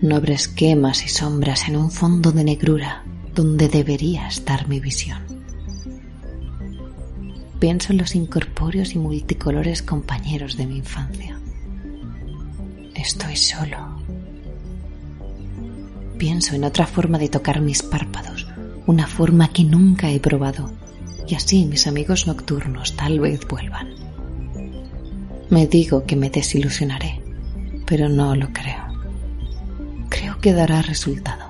No 0.00 0.14
habrá 0.14 0.34
esquemas 0.34 1.04
y 1.04 1.08
sombras 1.08 1.66
en 1.66 1.74
un 1.74 1.90
fondo 1.90 2.30
de 2.30 2.44
negrura 2.44 3.02
donde 3.34 3.68
debería 3.68 4.28
estar 4.28 4.68
mi 4.68 4.78
visión. 4.78 5.20
pienso 7.58 7.90
en 7.90 7.98
los 7.98 8.14
incorpóreos 8.14 8.94
y 8.94 8.98
multicolores 9.00 9.82
compañeros 9.82 10.56
de 10.56 10.66
mi 10.68 10.76
infancia. 10.76 11.36
Estoy 12.94 13.34
solo. 13.34 14.00
Pienso 16.16 16.54
en 16.54 16.62
otra 16.62 16.86
forma 16.86 17.18
de 17.18 17.28
tocar 17.28 17.60
mis 17.60 17.82
párpados, 17.82 18.46
una 18.86 19.08
forma 19.08 19.48
que 19.48 19.64
nunca 19.64 20.12
he 20.12 20.20
probado, 20.20 20.70
y 21.26 21.34
así 21.34 21.64
mis 21.64 21.88
amigos 21.88 22.28
nocturnos 22.28 22.94
tal 22.94 23.18
vez 23.18 23.40
vuelvan. 23.48 24.07
Me 25.50 25.66
digo 25.66 26.04
que 26.04 26.14
me 26.14 26.28
desilusionaré, 26.28 27.22
pero 27.86 28.10
no 28.10 28.34
lo 28.36 28.52
creo. 28.52 28.84
Creo 30.10 30.38
que 30.40 30.52
dará 30.52 30.82
resultado. 30.82 31.46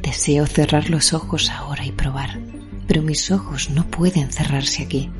Deseo 0.00 0.46
cerrar 0.46 0.88
los 0.88 1.12
ojos 1.12 1.50
ahora 1.50 1.84
y 1.84 1.92
probar, 1.92 2.40
pero 2.86 3.02
mis 3.02 3.30
ojos 3.30 3.68
no 3.68 3.86
pueden 3.86 4.32
cerrarse 4.32 4.82
aquí. 4.82 5.10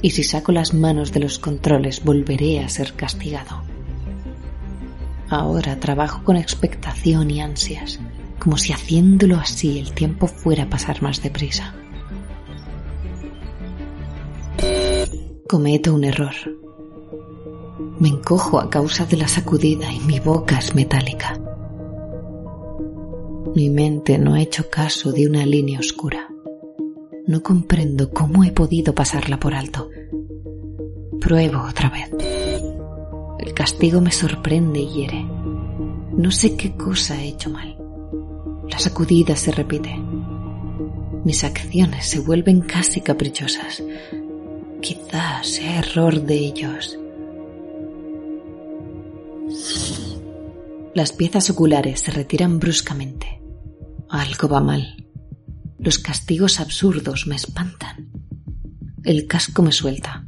Y 0.00 0.10
si 0.10 0.24
saco 0.24 0.50
las 0.50 0.72
manos 0.72 1.12
de 1.12 1.20
los 1.20 1.38
controles 1.38 2.02
volveré 2.02 2.60
a 2.60 2.70
ser 2.70 2.94
castigado. 2.94 3.62
Ahora 5.28 5.78
trabajo 5.80 6.24
con 6.24 6.36
expectación 6.36 7.30
y 7.30 7.42
ansias, 7.42 8.00
como 8.38 8.56
si 8.56 8.72
haciéndolo 8.72 9.36
así 9.36 9.78
el 9.78 9.92
tiempo 9.92 10.26
fuera 10.26 10.64
a 10.64 10.70
pasar 10.70 11.02
más 11.02 11.22
deprisa. 11.22 11.74
Cometo 15.46 15.94
un 15.94 16.04
error. 16.04 16.63
Me 18.00 18.08
encojo 18.08 18.58
a 18.58 18.68
causa 18.68 19.06
de 19.06 19.16
la 19.16 19.28
sacudida 19.28 19.92
y 19.92 20.00
mi 20.00 20.18
boca 20.18 20.58
es 20.58 20.74
metálica. 20.74 21.38
Mi 23.54 23.70
mente 23.70 24.18
no 24.18 24.34
ha 24.34 24.40
hecho 24.40 24.68
caso 24.68 25.12
de 25.12 25.28
una 25.28 25.46
línea 25.46 25.78
oscura. 25.78 26.28
No 27.28 27.40
comprendo 27.42 28.10
cómo 28.10 28.42
he 28.42 28.50
podido 28.50 28.94
pasarla 28.94 29.38
por 29.38 29.54
alto. 29.54 29.88
Pruebo 31.20 31.62
otra 31.62 31.88
vez. 31.88 32.10
El 33.38 33.54
castigo 33.54 34.00
me 34.00 34.10
sorprende 34.10 34.80
y 34.80 34.88
hiere. 34.88 35.24
No 36.16 36.32
sé 36.32 36.56
qué 36.56 36.76
cosa 36.76 37.22
he 37.22 37.28
hecho 37.28 37.50
mal. 37.50 37.78
La 38.68 38.78
sacudida 38.80 39.36
se 39.36 39.52
repite. 39.52 39.96
Mis 41.24 41.44
acciones 41.44 42.06
se 42.06 42.18
vuelven 42.18 42.60
casi 42.60 43.00
caprichosas. 43.00 43.84
Quizás 44.80 45.46
sea 45.46 45.78
error 45.78 46.20
de 46.20 46.34
ellos. 46.34 46.98
Las 50.94 51.12
piezas 51.12 51.50
oculares 51.50 52.00
se 52.00 52.12
retiran 52.12 52.60
bruscamente. 52.60 53.40
Algo 54.08 54.48
va 54.48 54.60
mal. 54.60 55.04
Los 55.78 55.98
castigos 55.98 56.60
absurdos 56.60 57.26
me 57.26 57.34
espantan. 57.34 58.10
El 59.02 59.26
casco 59.26 59.62
me 59.62 59.72
suelta. 59.72 60.24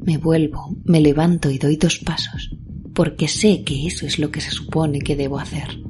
Me 0.00 0.18
vuelvo, 0.18 0.76
me 0.84 1.00
levanto 1.00 1.50
y 1.50 1.58
doy 1.58 1.76
dos 1.76 1.98
pasos, 1.98 2.50
porque 2.94 3.26
sé 3.26 3.64
que 3.64 3.86
eso 3.86 4.06
es 4.06 4.18
lo 4.18 4.30
que 4.30 4.40
se 4.40 4.50
supone 4.50 5.00
que 5.00 5.16
debo 5.16 5.38
hacer. 5.38 5.80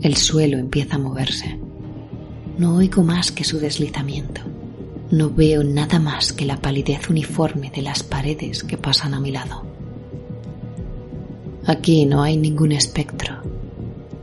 El 0.00 0.16
suelo 0.16 0.58
empieza 0.58 0.96
a 0.96 0.98
moverse. 0.98 1.60
No 2.58 2.76
oigo 2.76 3.04
más 3.04 3.32
que 3.32 3.44
su 3.44 3.58
deslizamiento. 3.58 4.40
No 5.10 5.30
veo 5.30 5.62
nada 5.62 5.98
más 6.00 6.32
que 6.32 6.46
la 6.46 6.60
palidez 6.60 7.08
uniforme 7.10 7.70
de 7.70 7.82
las 7.82 8.02
paredes 8.02 8.64
que 8.64 8.78
pasan 8.78 9.14
a 9.14 9.20
mi 9.20 9.30
lado. 9.30 9.71
Aquí 11.64 12.06
no 12.06 12.24
hay 12.24 12.36
ningún 12.36 12.72
espectro, 12.72 13.36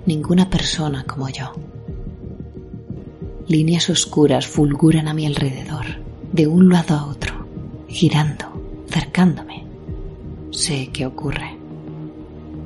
ninguna 0.06 0.50
persona 0.50 1.06
como 1.06 1.30
yo. 1.30 1.54
Líneas 3.48 3.90
oscuras 3.90 4.46
fulguran 4.46 5.08
a 5.08 5.14
mi 5.14 5.26
alrededor, 5.26 5.86
de 6.34 6.48
un 6.48 6.68
lado 6.68 6.96
a 6.96 7.06
otro, 7.06 7.48
girando, 7.88 8.46
cercándome. 8.90 9.66
Sé 10.52 10.90
qué 10.92 11.06
ocurre. 11.06 11.58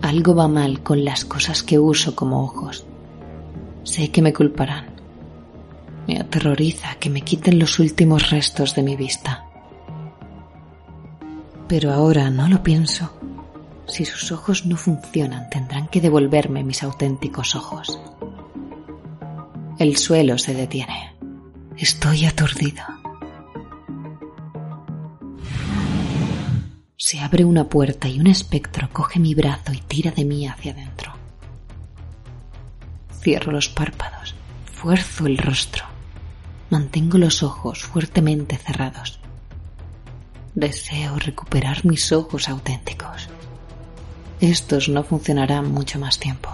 Algo 0.01 0.33
va 0.33 0.47
mal 0.47 0.81
con 0.81 1.05
las 1.05 1.23
cosas 1.23 1.61
que 1.61 1.77
uso 1.77 2.15
como 2.15 2.43
ojos. 2.43 2.83
Sé 3.83 4.09
que 4.09 4.23
me 4.23 4.33
culparán. 4.33 4.87
Me 6.07 6.19
aterroriza 6.19 6.95
que 6.95 7.11
me 7.11 7.21
quiten 7.21 7.59
los 7.59 7.77
últimos 7.77 8.31
restos 8.31 8.73
de 8.73 8.81
mi 8.81 8.95
vista. 8.95 9.45
Pero 11.67 11.93
ahora 11.93 12.31
no 12.31 12.49
lo 12.49 12.63
pienso 12.63 13.11
si 13.87 14.05
sus 14.05 14.31
ojos 14.31 14.65
no 14.65 14.77
funcionan, 14.77 15.49
tendrán 15.49 15.87
que 15.87 16.01
devolverme 16.01 16.63
mis 16.63 16.83
auténticos 16.83 17.55
ojos. 17.55 17.99
El 19.77 19.97
suelo 19.97 20.37
se 20.37 20.53
detiene. 20.53 21.15
Estoy 21.77 22.25
aturdido. 22.25 22.83
Se 26.95 27.19
abre 27.19 27.43
una 27.43 27.67
puerta 27.67 28.07
y 28.07 28.19
un 28.19 28.27
espectro 28.27 28.89
coge 28.91 29.19
mi 29.19 29.35
brazo 29.35 29.73
y 29.73 29.79
tira 29.79 30.11
de 30.11 30.23
mí 30.23 30.47
hacia 30.47 30.71
adentro. 30.71 31.13
Cierro 33.19 33.51
los 33.51 33.69
párpados, 33.69 34.35
fuerzo 34.65 35.27
el 35.27 35.37
rostro, 35.37 35.85
mantengo 36.69 37.17
los 37.17 37.43
ojos 37.43 37.83
fuertemente 37.83 38.57
cerrados. 38.57 39.19
Deseo 40.55 41.17
recuperar 41.19 41.85
mis 41.85 42.11
ojos 42.11 42.47
auténticos 42.47 43.29
estos 44.51 44.89
no 44.89 45.03
funcionarán 45.03 45.71
mucho 45.71 45.99
más 45.99 46.19
tiempo. 46.19 46.49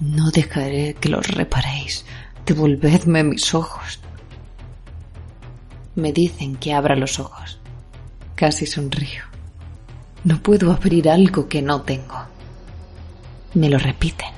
No 0.00 0.30
dejaré 0.30 0.94
que 0.94 1.10
los 1.10 1.26
reparéis. 1.28 2.06
Devolvedme 2.46 3.22
mis 3.22 3.54
ojos. 3.54 4.00
Me 5.94 6.12
dicen 6.12 6.56
que 6.56 6.72
abra 6.72 6.96
los 6.96 7.18
ojos. 7.18 7.58
Casi 8.34 8.66
sonrío. 8.66 9.22
No 10.24 10.42
puedo 10.42 10.72
abrir 10.72 11.10
algo 11.10 11.48
que 11.48 11.60
no 11.60 11.82
tengo. 11.82 12.18
Me 13.54 13.68
lo 13.68 13.78
repiten. 13.78 14.28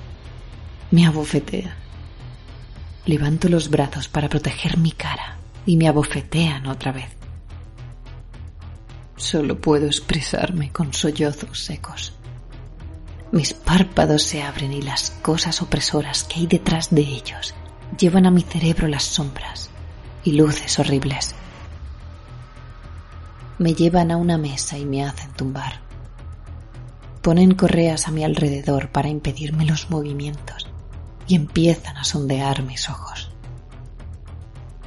Me 0.91 1.07
abofetean. 1.07 1.75
Levanto 3.07 3.49
los 3.49 3.71
brazos 3.71 4.09
para 4.09 4.29
proteger 4.29 4.77
mi 4.77 4.91
cara 4.91 5.37
y 5.67 5.77
me 5.77 5.87
abofetean 5.87 6.67
otra 6.67 6.91
vez. 6.91 7.22
Solo 9.23 9.61
puedo 9.61 9.87
expresarme 9.87 10.73
con 10.73 10.93
sollozos 10.93 11.61
secos. 11.61 12.13
Mis 13.31 13.55
párpados 13.55 14.25
se 14.25 14.43
abren 14.43 14.73
y 14.73 14.83
las 14.83 15.13
cosas 15.23 15.63
opresoras 15.63 16.25
que 16.25 16.41
hay 16.41 16.49
detrás 16.49 16.91
de 16.91 17.03
ellos 17.03 17.55
llevan 17.97 18.27
a 18.27 18.33
mi 18.33 18.43
cerebro 18.43 18.89
las 18.89 19.05
sombras 19.05 19.71
y 20.25 20.33
luces 20.33 20.77
horribles. 20.81 21.37
Me 23.59 23.75
llevan 23.75 24.11
a 24.11 24.17
una 24.17 24.39
mesa 24.39 24.77
y 24.77 24.85
me 24.85 25.05
hacen 25.05 25.31
tumbar. 25.35 25.83
Ponen 27.23 27.55
correas 27.55 28.09
a 28.09 28.11
mi 28.11 28.25
alrededor 28.25 28.91
para 28.91 29.09
impedirme 29.09 29.65
los 29.67 29.89
movimientos 29.89 30.67
y 31.29 31.37
empiezan 31.37 31.97
a 31.97 32.03
sondear 32.03 32.65
mis 32.65 32.91
ojos. 32.91 33.31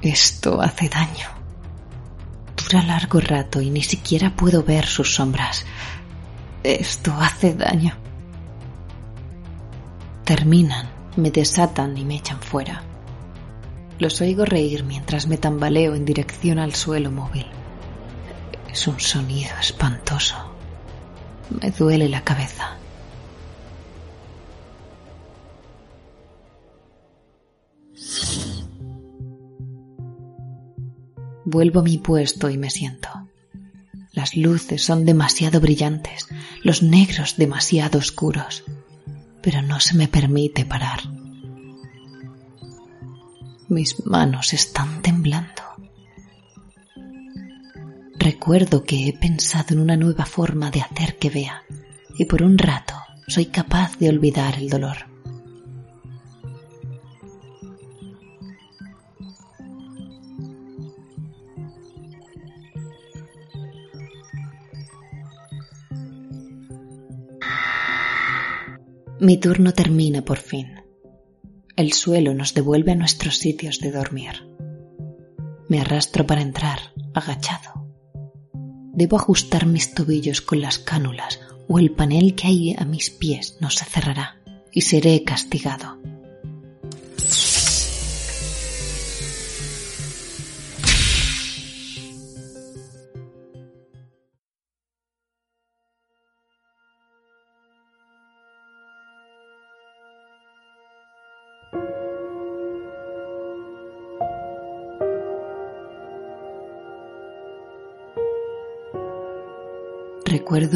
Esto 0.01 0.61
hace 0.61 0.89
daño 0.89 1.34
dura 2.65 2.83
largo 2.83 3.19
rato 3.19 3.61
y 3.61 3.69
ni 3.69 3.83
siquiera 3.83 4.35
puedo 4.35 4.63
ver 4.63 4.85
sus 4.85 5.15
sombras. 5.15 5.65
Esto 6.63 7.13
hace 7.19 7.53
daño. 7.53 7.93
Terminan, 10.23 10.89
me 11.15 11.29
desatan 11.29 11.97
y 11.97 12.05
me 12.05 12.15
echan 12.15 12.39
fuera. 12.39 12.81
Los 13.99 14.19
oigo 14.21 14.45
reír 14.45 14.83
mientras 14.83 15.27
me 15.27 15.37
tambaleo 15.37 15.95
en 15.95 16.05
dirección 16.05 16.59
al 16.59 16.73
suelo 16.73 17.11
móvil. 17.11 17.45
Es 18.71 18.87
un 18.87 18.99
sonido 18.99 19.51
espantoso. 19.59 20.35
Me 21.61 21.69
duele 21.71 22.09
la 22.09 22.23
cabeza. 22.23 22.77
Vuelvo 31.55 31.79
a 31.79 31.83
mi 31.83 31.97
puesto 31.97 32.49
y 32.49 32.57
me 32.57 32.69
siento. 32.69 33.07
Las 34.11 34.35
luces 34.35 34.83
son 34.83 35.05
demasiado 35.05 35.61
brillantes, 35.61 36.27
los 36.63 36.83
negros 36.83 37.37
demasiado 37.37 37.97
oscuros, 37.97 38.65
pero 39.41 39.61
no 39.61 39.79
se 39.79 39.95
me 39.95 40.09
permite 40.09 40.65
parar. 40.65 40.99
Mis 43.69 44.05
manos 44.05 44.51
están 44.51 45.01
temblando. 45.01 45.63
Recuerdo 48.17 48.83
que 48.83 49.07
he 49.07 49.13
pensado 49.13 49.75
en 49.75 49.79
una 49.79 49.95
nueva 49.95 50.25
forma 50.25 50.71
de 50.71 50.81
hacer 50.81 51.17
que 51.17 51.29
vea 51.29 51.63
y 52.17 52.25
por 52.25 52.43
un 52.43 52.57
rato 52.57 52.95
soy 53.29 53.45
capaz 53.45 53.97
de 53.97 54.09
olvidar 54.09 54.57
el 54.57 54.69
dolor. 54.69 55.14
Mi 69.25 69.37
turno 69.37 69.73
termina 69.73 70.21
por 70.21 70.37
fin. 70.37 70.83
El 71.75 71.93
suelo 71.93 72.35
nos 72.35 72.53
devuelve 72.53 72.91
a 72.91 72.95
nuestros 72.95 73.37
sitios 73.39 73.79
de 73.79 73.91
dormir. 73.91 74.47
Me 75.67 75.79
arrastro 75.79 76.27
para 76.27 76.43
entrar, 76.43 76.77
agachado. 77.11 77.87
Debo 78.93 79.17
ajustar 79.17 79.65
mis 79.65 79.95
tobillos 79.95 80.41
con 80.41 80.61
las 80.61 80.77
cánulas 80.77 81.39
o 81.67 81.79
el 81.79 81.89
panel 81.89 82.35
que 82.35 82.45
hay 82.45 82.75
a 82.77 82.85
mis 82.85 83.09
pies 83.09 83.57
no 83.59 83.71
se 83.71 83.85
cerrará 83.85 84.39
y 84.71 84.81
seré 84.81 85.23
castigado. 85.23 85.94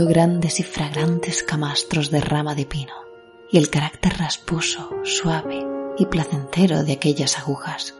Grandes 0.08 0.60
y 0.60 0.64
fragrantes 0.64 1.44
camastros 1.44 2.10
de 2.10 2.22
rama 2.22 2.56
de 2.56 2.66
pino 2.66 2.94
y 3.52 3.58
el 3.58 3.70
carácter 3.70 4.18
rasposo, 4.18 4.92
suave 5.04 5.66
y 5.98 6.06
placentero 6.06 6.84
de 6.84 6.94
aquellas 6.94 7.38
agujas. 7.38 7.96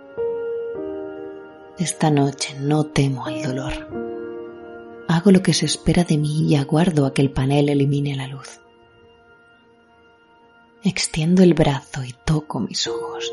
Esta 1.78 2.10
noche 2.10 2.56
no 2.60 2.86
temo 2.86 3.26
al 3.26 3.42
dolor. 3.42 3.90
Hago 5.08 5.32
lo 5.32 5.42
que 5.42 5.54
se 5.54 5.66
espera 5.66 6.04
de 6.04 6.18
mí 6.18 6.48
y 6.48 6.56
aguardo 6.56 7.06
a 7.06 7.14
que 7.14 7.22
el 7.22 7.32
panel 7.32 7.70
elimine 7.70 8.16
la 8.16 8.28
luz. 8.28 8.62
Extiendo 10.84 11.44
el 11.44 11.54
brazo 11.54 12.04
y 12.04 12.14
toco 12.26 12.60
mis 12.60 12.88
ojos. 12.88 13.32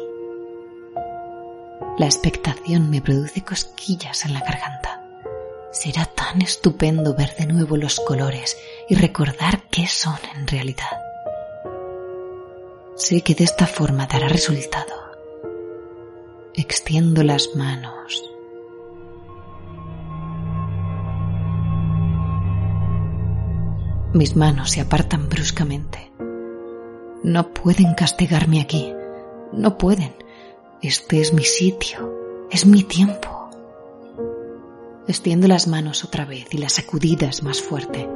La 1.98 2.06
expectación 2.06 2.90
me 2.90 3.00
produce 3.00 3.42
cosquillas 3.42 4.24
en 4.24 4.34
la 4.34 4.40
garganta. 4.40 5.05
Será 5.78 6.06
tan 6.06 6.40
estupendo 6.40 7.14
ver 7.14 7.36
de 7.36 7.44
nuevo 7.46 7.76
los 7.76 8.00
colores 8.00 8.56
y 8.88 8.94
recordar 8.94 9.64
qué 9.70 9.86
son 9.86 10.16
en 10.34 10.46
realidad. 10.46 11.02
Sé 12.94 13.20
que 13.20 13.34
de 13.34 13.44
esta 13.44 13.66
forma 13.66 14.06
dará 14.06 14.26
resultado. 14.26 14.94
Extiendo 16.54 17.22
las 17.22 17.54
manos. 17.54 18.24
Mis 24.14 24.34
manos 24.34 24.70
se 24.70 24.80
apartan 24.80 25.28
bruscamente. 25.28 26.10
No 27.22 27.52
pueden 27.52 27.92
castigarme 27.92 28.62
aquí. 28.62 28.94
No 29.52 29.76
pueden. 29.76 30.16
Este 30.80 31.20
es 31.20 31.34
mi 31.34 31.44
sitio. 31.44 32.48
Es 32.50 32.64
mi 32.64 32.82
tiempo. 32.82 33.35
Extiendo 35.08 35.46
las 35.46 35.68
manos 35.68 36.04
otra 36.04 36.24
vez 36.24 36.48
y 36.50 36.58
la 36.58 36.68
sacudida 36.68 37.28
es 37.28 37.44
más 37.44 37.62
fuerte. 37.62 38.08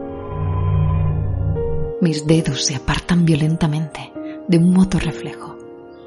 Mis 2.01 2.27
dedos 2.27 2.65
se 2.65 2.75
apartan 2.75 3.25
violentamente 3.25 4.13
de 4.49 4.59
un 4.59 4.73
moto 4.73 4.99
reflejo 4.99 5.57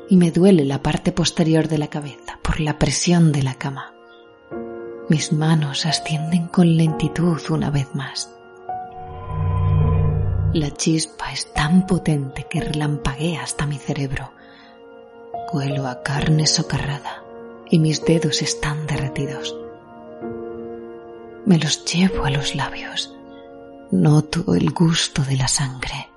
y 0.09 0.17
me 0.17 0.31
duele 0.31 0.65
la 0.65 0.81
parte 0.81 1.13
posterior 1.13 1.69
de 1.69 1.77
la 1.77 1.87
cabeza 1.87 2.37
por 2.41 2.59
la 2.59 2.79
presión 2.79 3.31
de 3.31 3.43
la 3.43 3.55
cama. 3.55 3.93
Mis 5.07 5.31
manos 5.31 5.85
ascienden 5.85 6.47
con 6.47 6.75
lentitud 6.75 7.39
una 7.49 7.69
vez 7.69 7.87
más. 7.95 8.29
La 10.53 10.69
chispa 10.71 11.31
es 11.31 11.53
tan 11.53 11.87
potente 11.87 12.45
que 12.49 12.59
relampaguea 12.59 13.43
hasta 13.43 13.65
mi 13.65 13.77
cerebro. 13.77 14.33
Cuelo 15.49 15.87
a 15.87 16.03
carne 16.03 16.45
socarrada 16.45 17.23
y 17.69 17.79
mis 17.79 18.03
dedos 18.03 18.41
están 18.41 18.85
derretidos 18.85 19.55
me 21.45 21.57
los 21.57 21.83
llevo 21.85 22.25
a 22.25 22.29
los 22.29 22.55
labios. 22.55 23.13
Noto 23.91 24.55
el 24.55 24.71
gusto 24.71 25.23
de 25.23 25.37
la 25.37 25.47
sangre. 25.47 26.09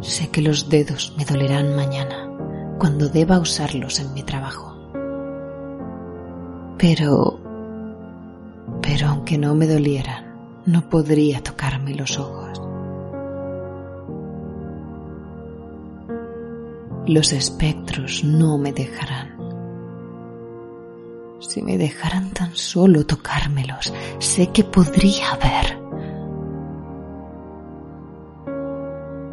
Sé 0.00 0.30
que 0.30 0.42
los 0.42 0.68
dedos 0.68 1.14
me 1.16 1.24
dolerán 1.24 1.74
mañana 1.74 2.30
cuando 2.78 3.08
deba 3.08 3.38
usarlos 3.38 3.98
en 4.00 4.14
mi 4.14 4.22
trabajo. 4.22 4.76
Pero... 6.78 7.40
Pero 8.80 9.08
aunque 9.08 9.36
no 9.36 9.54
me 9.54 9.66
dolieran, 9.66 10.62
no 10.64 10.88
podría 10.88 11.42
tocarme 11.42 11.94
los 11.94 12.18
ojos. 12.18 12.62
Los 17.06 17.32
espectros 17.32 18.22
no 18.22 18.58
me 18.58 18.72
dejarán. 18.72 19.37
Si 21.40 21.62
me 21.62 21.78
dejaran 21.78 22.30
tan 22.30 22.54
solo 22.54 23.06
tocármelos, 23.06 23.92
sé 24.18 24.48
que 24.48 24.64
podría 24.64 25.36
ver. 25.36 25.78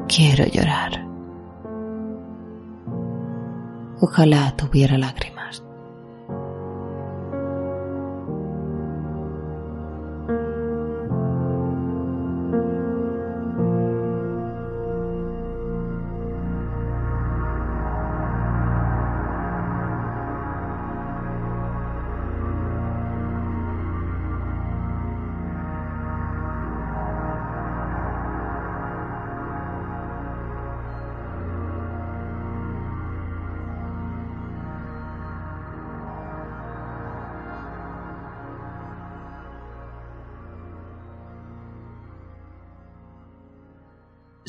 Quiero 0.07 0.45
llorar. 0.45 1.03
Ojalá 3.99 4.55
tuviera 4.55 4.97
lágrimas. 4.97 5.34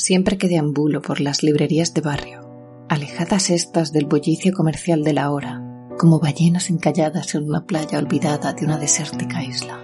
Siempre 0.07 0.39
que 0.39 0.47
deambulo 0.47 1.03
por 1.03 1.21
las 1.21 1.43
librerías 1.43 1.93
de 1.93 2.01
barrio, 2.01 2.49
alejadas 2.89 3.51
estas 3.51 3.93
del 3.93 4.07
bullicio 4.07 4.53
comercial 4.53 5.03
de 5.03 5.13
la 5.13 5.33
hora, 5.33 5.61
como 5.99 6.21
ballenas 6.21 6.71
encalladas 6.71 7.35
en 7.35 7.49
una 7.49 7.67
playa 7.67 7.99
olvidada 7.99 8.53
de 8.53 8.67
una 8.67 8.79
desértica 8.79 9.43
isla. 9.43 9.81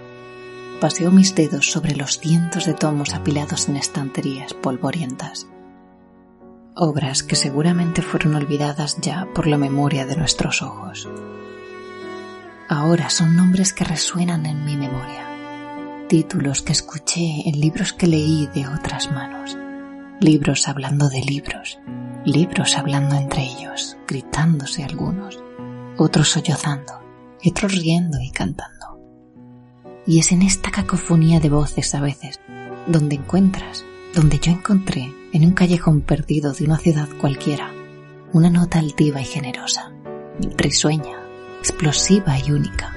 Paseo 0.79 1.11
mis 1.11 1.35
dedos 1.35 1.69
sobre 1.69 1.97
los 1.97 2.19
cientos 2.19 2.65
de 2.65 2.73
tomos 2.73 3.13
apilados 3.13 3.67
en 3.67 3.75
estanterías 3.75 4.53
polvorientas. 4.53 5.45
Obras 6.73 7.21
que 7.21 7.35
seguramente 7.35 8.01
fueron 8.01 8.35
olvidadas 8.35 8.99
ya 9.01 9.27
por 9.35 9.45
la 9.45 9.57
memoria 9.57 10.05
de 10.05 10.15
nuestros 10.15 10.61
ojos. 10.61 11.09
Ahora 12.69 13.09
son 13.09 13.35
nombres 13.35 13.73
que 13.73 13.83
resuenan 13.83 14.45
en 14.45 14.63
mi 14.63 14.77
memoria, 14.77 15.27
títulos 16.07 16.61
que 16.61 16.71
escuché 16.71 17.49
en 17.49 17.59
libros 17.59 17.91
que 17.91 18.07
leí 18.07 18.47
de 18.55 18.69
otras 18.69 19.11
manos 19.11 19.57
libros 20.23 20.69
hablando 20.69 21.09
de 21.09 21.21
libros, 21.21 21.79
libros 22.23 22.77
hablando 22.77 23.15
entre 23.15 23.43
ellos, 23.43 23.97
gritándose 24.07 24.83
algunos, 24.83 25.43
otros 25.97 26.29
sollozando, 26.29 27.01
otros 27.45 27.73
riendo 27.73 28.17
y 28.21 28.31
cantando. 28.31 28.99
Y 30.07 30.19
es 30.19 30.31
en 30.31 30.41
esta 30.41 30.71
cacofonía 30.71 31.41
de 31.41 31.49
voces 31.49 31.93
a 31.93 31.99
veces 31.99 32.39
donde 32.87 33.15
encuentras, 33.15 33.83
donde 34.15 34.39
yo 34.39 34.51
encontré, 34.53 35.13
en 35.33 35.43
un 35.43 35.51
callejón 35.51 36.01
perdido 36.01 36.53
de 36.53 36.65
una 36.65 36.77
ciudad 36.77 37.09
cualquiera, 37.19 37.71
una 38.31 38.49
nota 38.49 38.79
altiva 38.79 39.21
y 39.21 39.25
generosa, 39.25 39.91
risueña, 40.57 41.17
explosiva 41.59 42.39
y 42.39 42.51
única, 42.51 42.95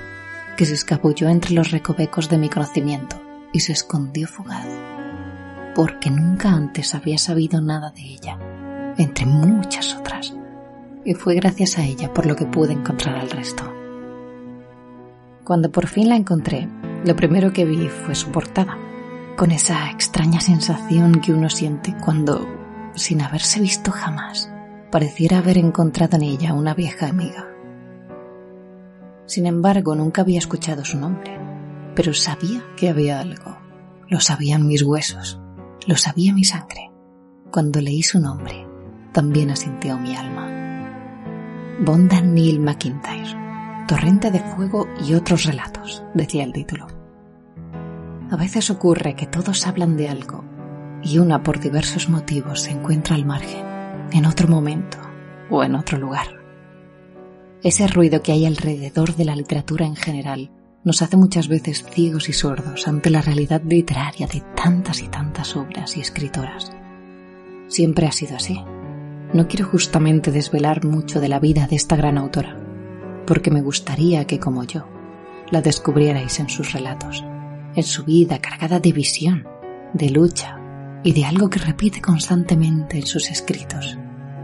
que 0.56 0.64
se 0.64 0.74
escabulló 0.74 1.28
entre 1.28 1.54
los 1.54 1.72
recovecos 1.72 2.28
de 2.28 2.38
mi 2.38 2.48
conocimiento 2.48 3.20
y 3.52 3.60
se 3.60 3.72
escondió 3.72 4.28
fugaz 4.28 4.66
porque 5.76 6.10
nunca 6.10 6.52
antes 6.52 6.94
había 6.94 7.18
sabido 7.18 7.60
nada 7.60 7.90
de 7.90 8.00
ella, 8.00 8.38
entre 8.96 9.26
muchas 9.26 9.94
otras, 9.94 10.34
y 11.04 11.12
fue 11.12 11.34
gracias 11.34 11.76
a 11.76 11.84
ella 11.84 12.14
por 12.14 12.24
lo 12.24 12.34
que 12.34 12.46
pude 12.46 12.72
encontrar 12.72 13.16
al 13.16 13.28
resto. 13.28 13.62
Cuando 15.44 15.70
por 15.70 15.86
fin 15.86 16.08
la 16.08 16.16
encontré, 16.16 16.66
lo 17.04 17.14
primero 17.14 17.52
que 17.52 17.66
vi 17.66 17.88
fue 17.88 18.14
su 18.14 18.30
portada, 18.30 18.78
con 19.36 19.50
esa 19.50 19.90
extraña 19.90 20.40
sensación 20.40 21.20
que 21.20 21.34
uno 21.34 21.50
siente 21.50 21.94
cuando, 22.02 22.48
sin 22.94 23.20
haberse 23.20 23.60
visto 23.60 23.90
jamás, 23.90 24.50
pareciera 24.90 25.38
haber 25.40 25.58
encontrado 25.58 26.16
en 26.16 26.22
ella 26.22 26.54
una 26.54 26.72
vieja 26.72 27.06
amiga. 27.06 27.48
Sin 29.26 29.44
embargo, 29.44 29.94
nunca 29.94 30.22
había 30.22 30.38
escuchado 30.38 30.86
su 30.86 30.98
nombre, 30.98 31.38
pero 31.94 32.14
sabía 32.14 32.64
que 32.78 32.88
había 32.88 33.20
algo. 33.20 33.58
Lo 34.08 34.20
sabían 34.20 34.66
mis 34.66 34.82
huesos. 34.82 35.38
Lo 35.86 35.96
sabía 35.96 36.34
mi 36.34 36.42
sangre. 36.42 36.90
Cuando 37.52 37.80
leí 37.80 38.02
su 38.02 38.18
nombre, 38.18 38.66
también 39.12 39.50
asintió 39.50 39.96
mi 39.96 40.16
alma. 40.16 40.50
Bonda 41.80 42.20
Neil 42.20 42.58
McIntyre, 42.58 43.86
Torrente 43.86 44.32
de 44.32 44.40
Fuego 44.40 44.88
y 45.06 45.14
otros 45.14 45.44
relatos, 45.44 46.02
decía 46.12 46.42
el 46.42 46.52
título. 46.52 46.88
A 48.32 48.36
veces 48.36 48.68
ocurre 48.70 49.14
que 49.14 49.26
todos 49.26 49.64
hablan 49.68 49.96
de 49.96 50.08
algo 50.08 50.44
y 51.04 51.18
una 51.18 51.44
por 51.44 51.60
diversos 51.60 52.08
motivos 52.08 52.62
se 52.62 52.72
encuentra 52.72 53.14
al 53.14 53.24
margen, 53.24 53.64
en 54.10 54.26
otro 54.26 54.48
momento 54.48 54.98
o 55.50 55.62
en 55.62 55.76
otro 55.76 55.98
lugar. 55.98 56.26
Ese 57.62 57.86
ruido 57.86 58.22
que 58.22 58.32
hay 58.32 58.44
alrededor 58.44 59.14
de 59.14 59.24
la 59.24 59.36
literatura 59.36 59.86
en 59.86 59.94
general 59.94 60.50
nos 60.86 61.02
hace 61.02 61.18
muchas 61.18 61.48
veces 61.48 61.84
ciegos 61.84 62.30
y 62.30 62.32
sordos 62.32 62.88
ante 62.88 63.10
la 63.10 63.20
realidad 63.20 63.60
literaria 63.62 64.26
de 64.26 64.42
tantas 64.56 65.02
y 65.02 65.08
tantas 65.08 65.54
obras 65.54 65.98
y 65.98 66.00
escritoras. 66.00 66.72
Siempre 67.68 68.06
ha 68.06 68.12
sido 68.12 68.36
así. 68.36 68.58
No 69.34 69.46
quiero 69.48 69.66
justamente 69.66 70.32
desvelar 70.32 70.86
mucho 70.86 71.20
de 71.20 71.28
la 71.28 71.40
vida 71.40 71.66
de 71.66 71.76
esta 71.76 71.96
gran 71.96 72.16
autora, 72.16 72.56
porque 73.26 73.50
me 73.50 73.60
gustaría 73.60 74.26
que, 74.26 74.38
como 74.38 74.64
yo, 74.64 74.88
la 75.50 75.60
descubrierais 75.60 76.40
en 76.40 76.48
sus 76.48 76.72
relatos 76.72 77.22
en 77.76 77.82
su 77.82 78.04
vida 78.04 78.40
cargada 78.40 78.80
de 78.80 78.90
visión, 78.90 79.46
de 79.92 80.08
lucha 80.08 80.58
y 81.04 81.12
de 81.12 81.26
algo 81.26 81.50
que 81.50 81.58
repite 81.58 82.00
constantemente 82.00 82.96
en 82.96 83.06
sus 83.06 83.30
escritos, 83.30 83.98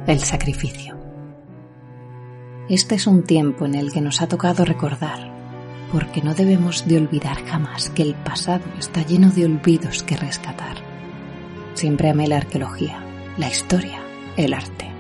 el 0.07 0.21
sacrificio. 0.21 0.99
Este 2.69 2.95
es 2.95 3.07
un 3.07 3.25
tiempo 3.25 3.65
en 3.65 3.75
el 3.75 3.91
que 3.91 4.03
nos 4.03 4.21
ha 4.21 4.29
tocado 4.29 4.65
recordar, 4.67 5.32
porque 5.93 6.23
no 6.23 6.35
debemos 6.35 6.89
de 6.89 6.97
olvidar 6.97 7.45
jamás 7.45 7.91
que 7.91 8.03
el 8.03 8.15
pasado 8.15 8.65
está 8.79 9.03
lleno 9.03 9.31
de 9.31 9.45
olvidos 9.45 10.03
que 10.03 10.17
rescatar. 10.17 10.77
Siempre 11.75 12.11
amé 12.11 12.27
la 12.27 12.39
arqueología, 12.39 13.05
la 13.37 13.49
historia, 13.49 14.03
el 14.37 14.55
arte. 14.55 14.91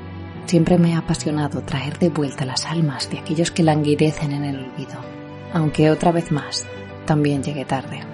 Siempre 0.46 0.78
me 0.78 0.94
ha 0.94 0.98
apasionado 0.98 1.62
traer 1.62 1.98
de 1.98 2.10
vuelta 2.10 2.44
las 2.44 2.66
almas 2.66 3.10
de 3.10 3.18
aquellos 3.18 3.50
que 3.50 3.62
languidecen 3.62 4.32
en 4.32 4.44
el 4.44 4.56
olvido, 4.58 5.00
aunque 5.52 5.90
otra 5.90 6.12
vez 6.12 6.30
más 6.30 6.66
también 7.06 7.42
llegué 7.42 7.64
tarde 7.64 8.12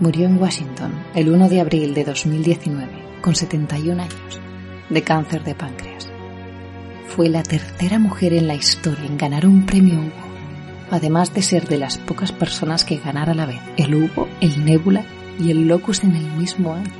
murió 0.00 0.26
en 0.26 0.38
Washington 0.38 0.92
el 1.14 1.30
1 1.30 1.48
de 1.48 1.60
abril 1.60 1.94
de 1.94 2.04
2019, 2.04 2.88
con 3.22 3.34
71 3.34 4.02
años, 4.02 4.40
de 4.90 5.02
cáncer 5.02 5.42
de 5.42 5.54
páncreas. 5.54 6.10
Fue 7.08 7.28
la 7.28 7.42
tercera 7.42 7.98
mujer 7.98 8.34
en 8.34 8.46
la 8.46 8.54
historia 8.54 9.06
en 9.06 9.16
ganar 9.16 9.46
un 9.46 9.64
premio 9.64 9.98
Hugo, 9.98 10.25
además 10.90 11.34
de 11.34 11.42
ser 11.42 11.68
de 11.68 11.78
las 11.78 11.98
pocas 11.98 12.32
personas 12.32 12.84
que 12.84 12.96
ganara 12.96 13.32
a 13.32 13.34
la 13.34 13.46
vez 13.46 13.60
el 13.76 13.94
Hugo, 13.94 14.28
el 14.40 14.64
Nebula 14.64 15.04
y 15.38 15.50
el 15.50 15.68
Locus 15.68 16.04
en 16.04 16.16
el 16.16 16.26
mismo 16.32 16.74
año. 16.74 16.90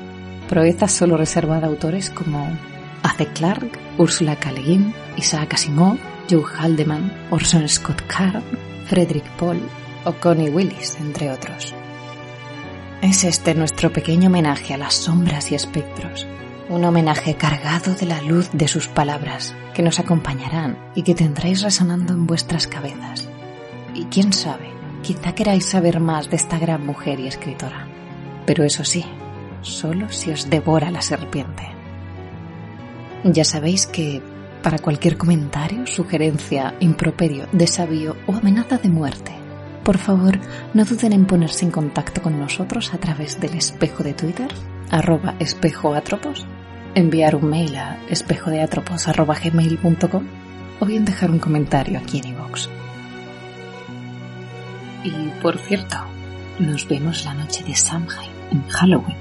Proeza 0.49 0.89
solo 0.89 1.17
reservada 1.17 1.67
a 1.67 1.71
autores 1.71 2.11
como 2.11 2.49
Ace 3.03 3.27
Clark, 3.27 3.79
Ursula 3.99 4.37
K. 4.37 4.53
Le 4.53 4.63
Guin, 4.63 4.95
Isaac 5.17 5.55
Asimov, 5.55 5.99
Joe 6.31 6.45
Haldeman, 6.45 7.13
Orson 7.31 7.69
Scott 7.69 8.03
Card, 8.07 8.43
Frederick 8.87 9.29
Paul 9.39 9.61
o 10.05 10.13
Connie 10.15 10.51
Willis, 10.51 10.97
entre 11.01 11.31
otros. 11.31 11.75
Es 13.03 13.25
este 13.25 13.55
nuestro 13.55 13.93
pequeño 13.93 14.29
homenaje 14.29 14.75
a 14.75 14.79
las 14.79 14.95
sombras 14.95 15.53
y 15.53 15.55
espectros, 15.55 16.27
un 16.69 16.85
homenaje 16.85 17.35
cargado 17.35 17.95
de 17.95 18.07
la 18.07 18.21
luz 18.23 18.49
de 18.53 18.69
sus 18.69 18.89
palabras, 18.89 19.55
que 19.75 19.83
nos 19.83 20.01
acompañarán 20.01 20.79
y 20.95 21.03
que 21.03 21.15
tendréis 21.15 21.63
resonando 21.63 22.15
en 22.15 22.27
vuestras 22.27 22.67
cabezas. 22.67 23.29
Y 23.97 24.05
quién 24.05 24.33
sabe, 24.35 24.71
quizá 25.03 25.35
queráis 25.35 25.65
saber 25.65 25.99
más 26.01 26.29
de 26.29 26.37
esta 26.37 26.59
gran 26.59 26.85
mujer 26.85 27.19
y 27.19 27.29
escritora. 27.29 27.89
Pero 28.45 28.63
eso 28.63 28.85
sí, 28.85 29.07
solo 29.63 30.11
si 30.11 30.31
os 30.31 30.51
devora 30.51 30.91
la 30.91 31.01
serpiente. 31.01 31.63
Ya 33.25 33.45
sabéis 33.45 33.87
que 33.87 34.21
para 34.63 34.79
cualquier 34.79 35.17
comentario, 35.17 35.87
sugerencia, 35.87 36.75
improperio, 36.81 37.47
desafío 37.53 38.17
o 38.27 38.35
amenaza 38.35 38.77
de 38.77 38.91
muerte, 38.91 39.33
por 39.83 39.97
favor, 39.97 40.39
no 40.75 40.85
duden 40.85 41.15
en 41.15 41.25
ponerse 41.25 41.65
en 41.65 41.71
contacto 41.71 42.21
con 42.21 42.39
nosotros 42.39 42.93
a 42.93 42.99
través 42.99 43.41
del 43.41 43.55
espejo 43.55 44.03
de 44.03 44.13
Twitter, 44.13 44.53
arroba 44.91 45.37
espejoatropos, 45.39 46.45
enviar 46.95 47.35
un 47.35 47.49
mail 47.49 47.75
a 47.77 47.97
espejodeatropos.gmail.com 48.11 50.27
o 50.81 50.85
bien 50.85 51.07
dejar 51.07 51.31
un 51.31 51.39
comentario 51.39 51.99
aquí 51.99 52.19
en 52.19 52.27
iVoox. 52.33 52.69
Y 55.05 55.31
por 55.43 55.59
cierto, 55.59 55.97
nos 56.59 56.89
vemos 56.89 57.25
la 57.25 57.35
noche 57.35 57.63
de 57.65 57.75
Samhain 57.75 58.31
en 58.51 58.67
Halloween, 58.69 59.17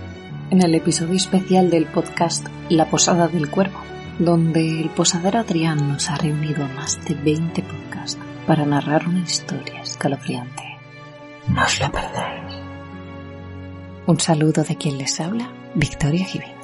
en 0.49 0.61
el 0.61 0.75
episodio 0.75 1.15
especial 1.15 1.69
del 1.69 1.85
podcast 1.85 2.47
La 2.69 2.85
Posada 2.85 3.27
del 3.27 3.49
Cuervo, 3.49 3.79
donde 4.19 4.81
el 4.81 4.89
posadero 4.89 5.39
Adrián 5.39 5.87
nos 5.87 6.09
ha 6.09 6.15
reunido 6.15 6.67
más 6.69 7.03
de 7.05 7.15
20 7.15 7.61
podcasts 7.63 8.17
para 8.47 8.65
narrar 8.65 9.07
una 9.07 9.21
historia 9.21 9.81
escalofriante. 9.81 10.63
No 11.47 11.63
os 11.63 11.79
la 11.79 11.91
perdáis. 11.91 12.55
Un 14.07 14.19
saludo 14.19 14.63
de 14.63 14.75
quien 14.75 14.97
les 14.97 15.19
habla, 15.19 15.49
Victoria 15.73 16.25
Jiménez. 16.25 16.54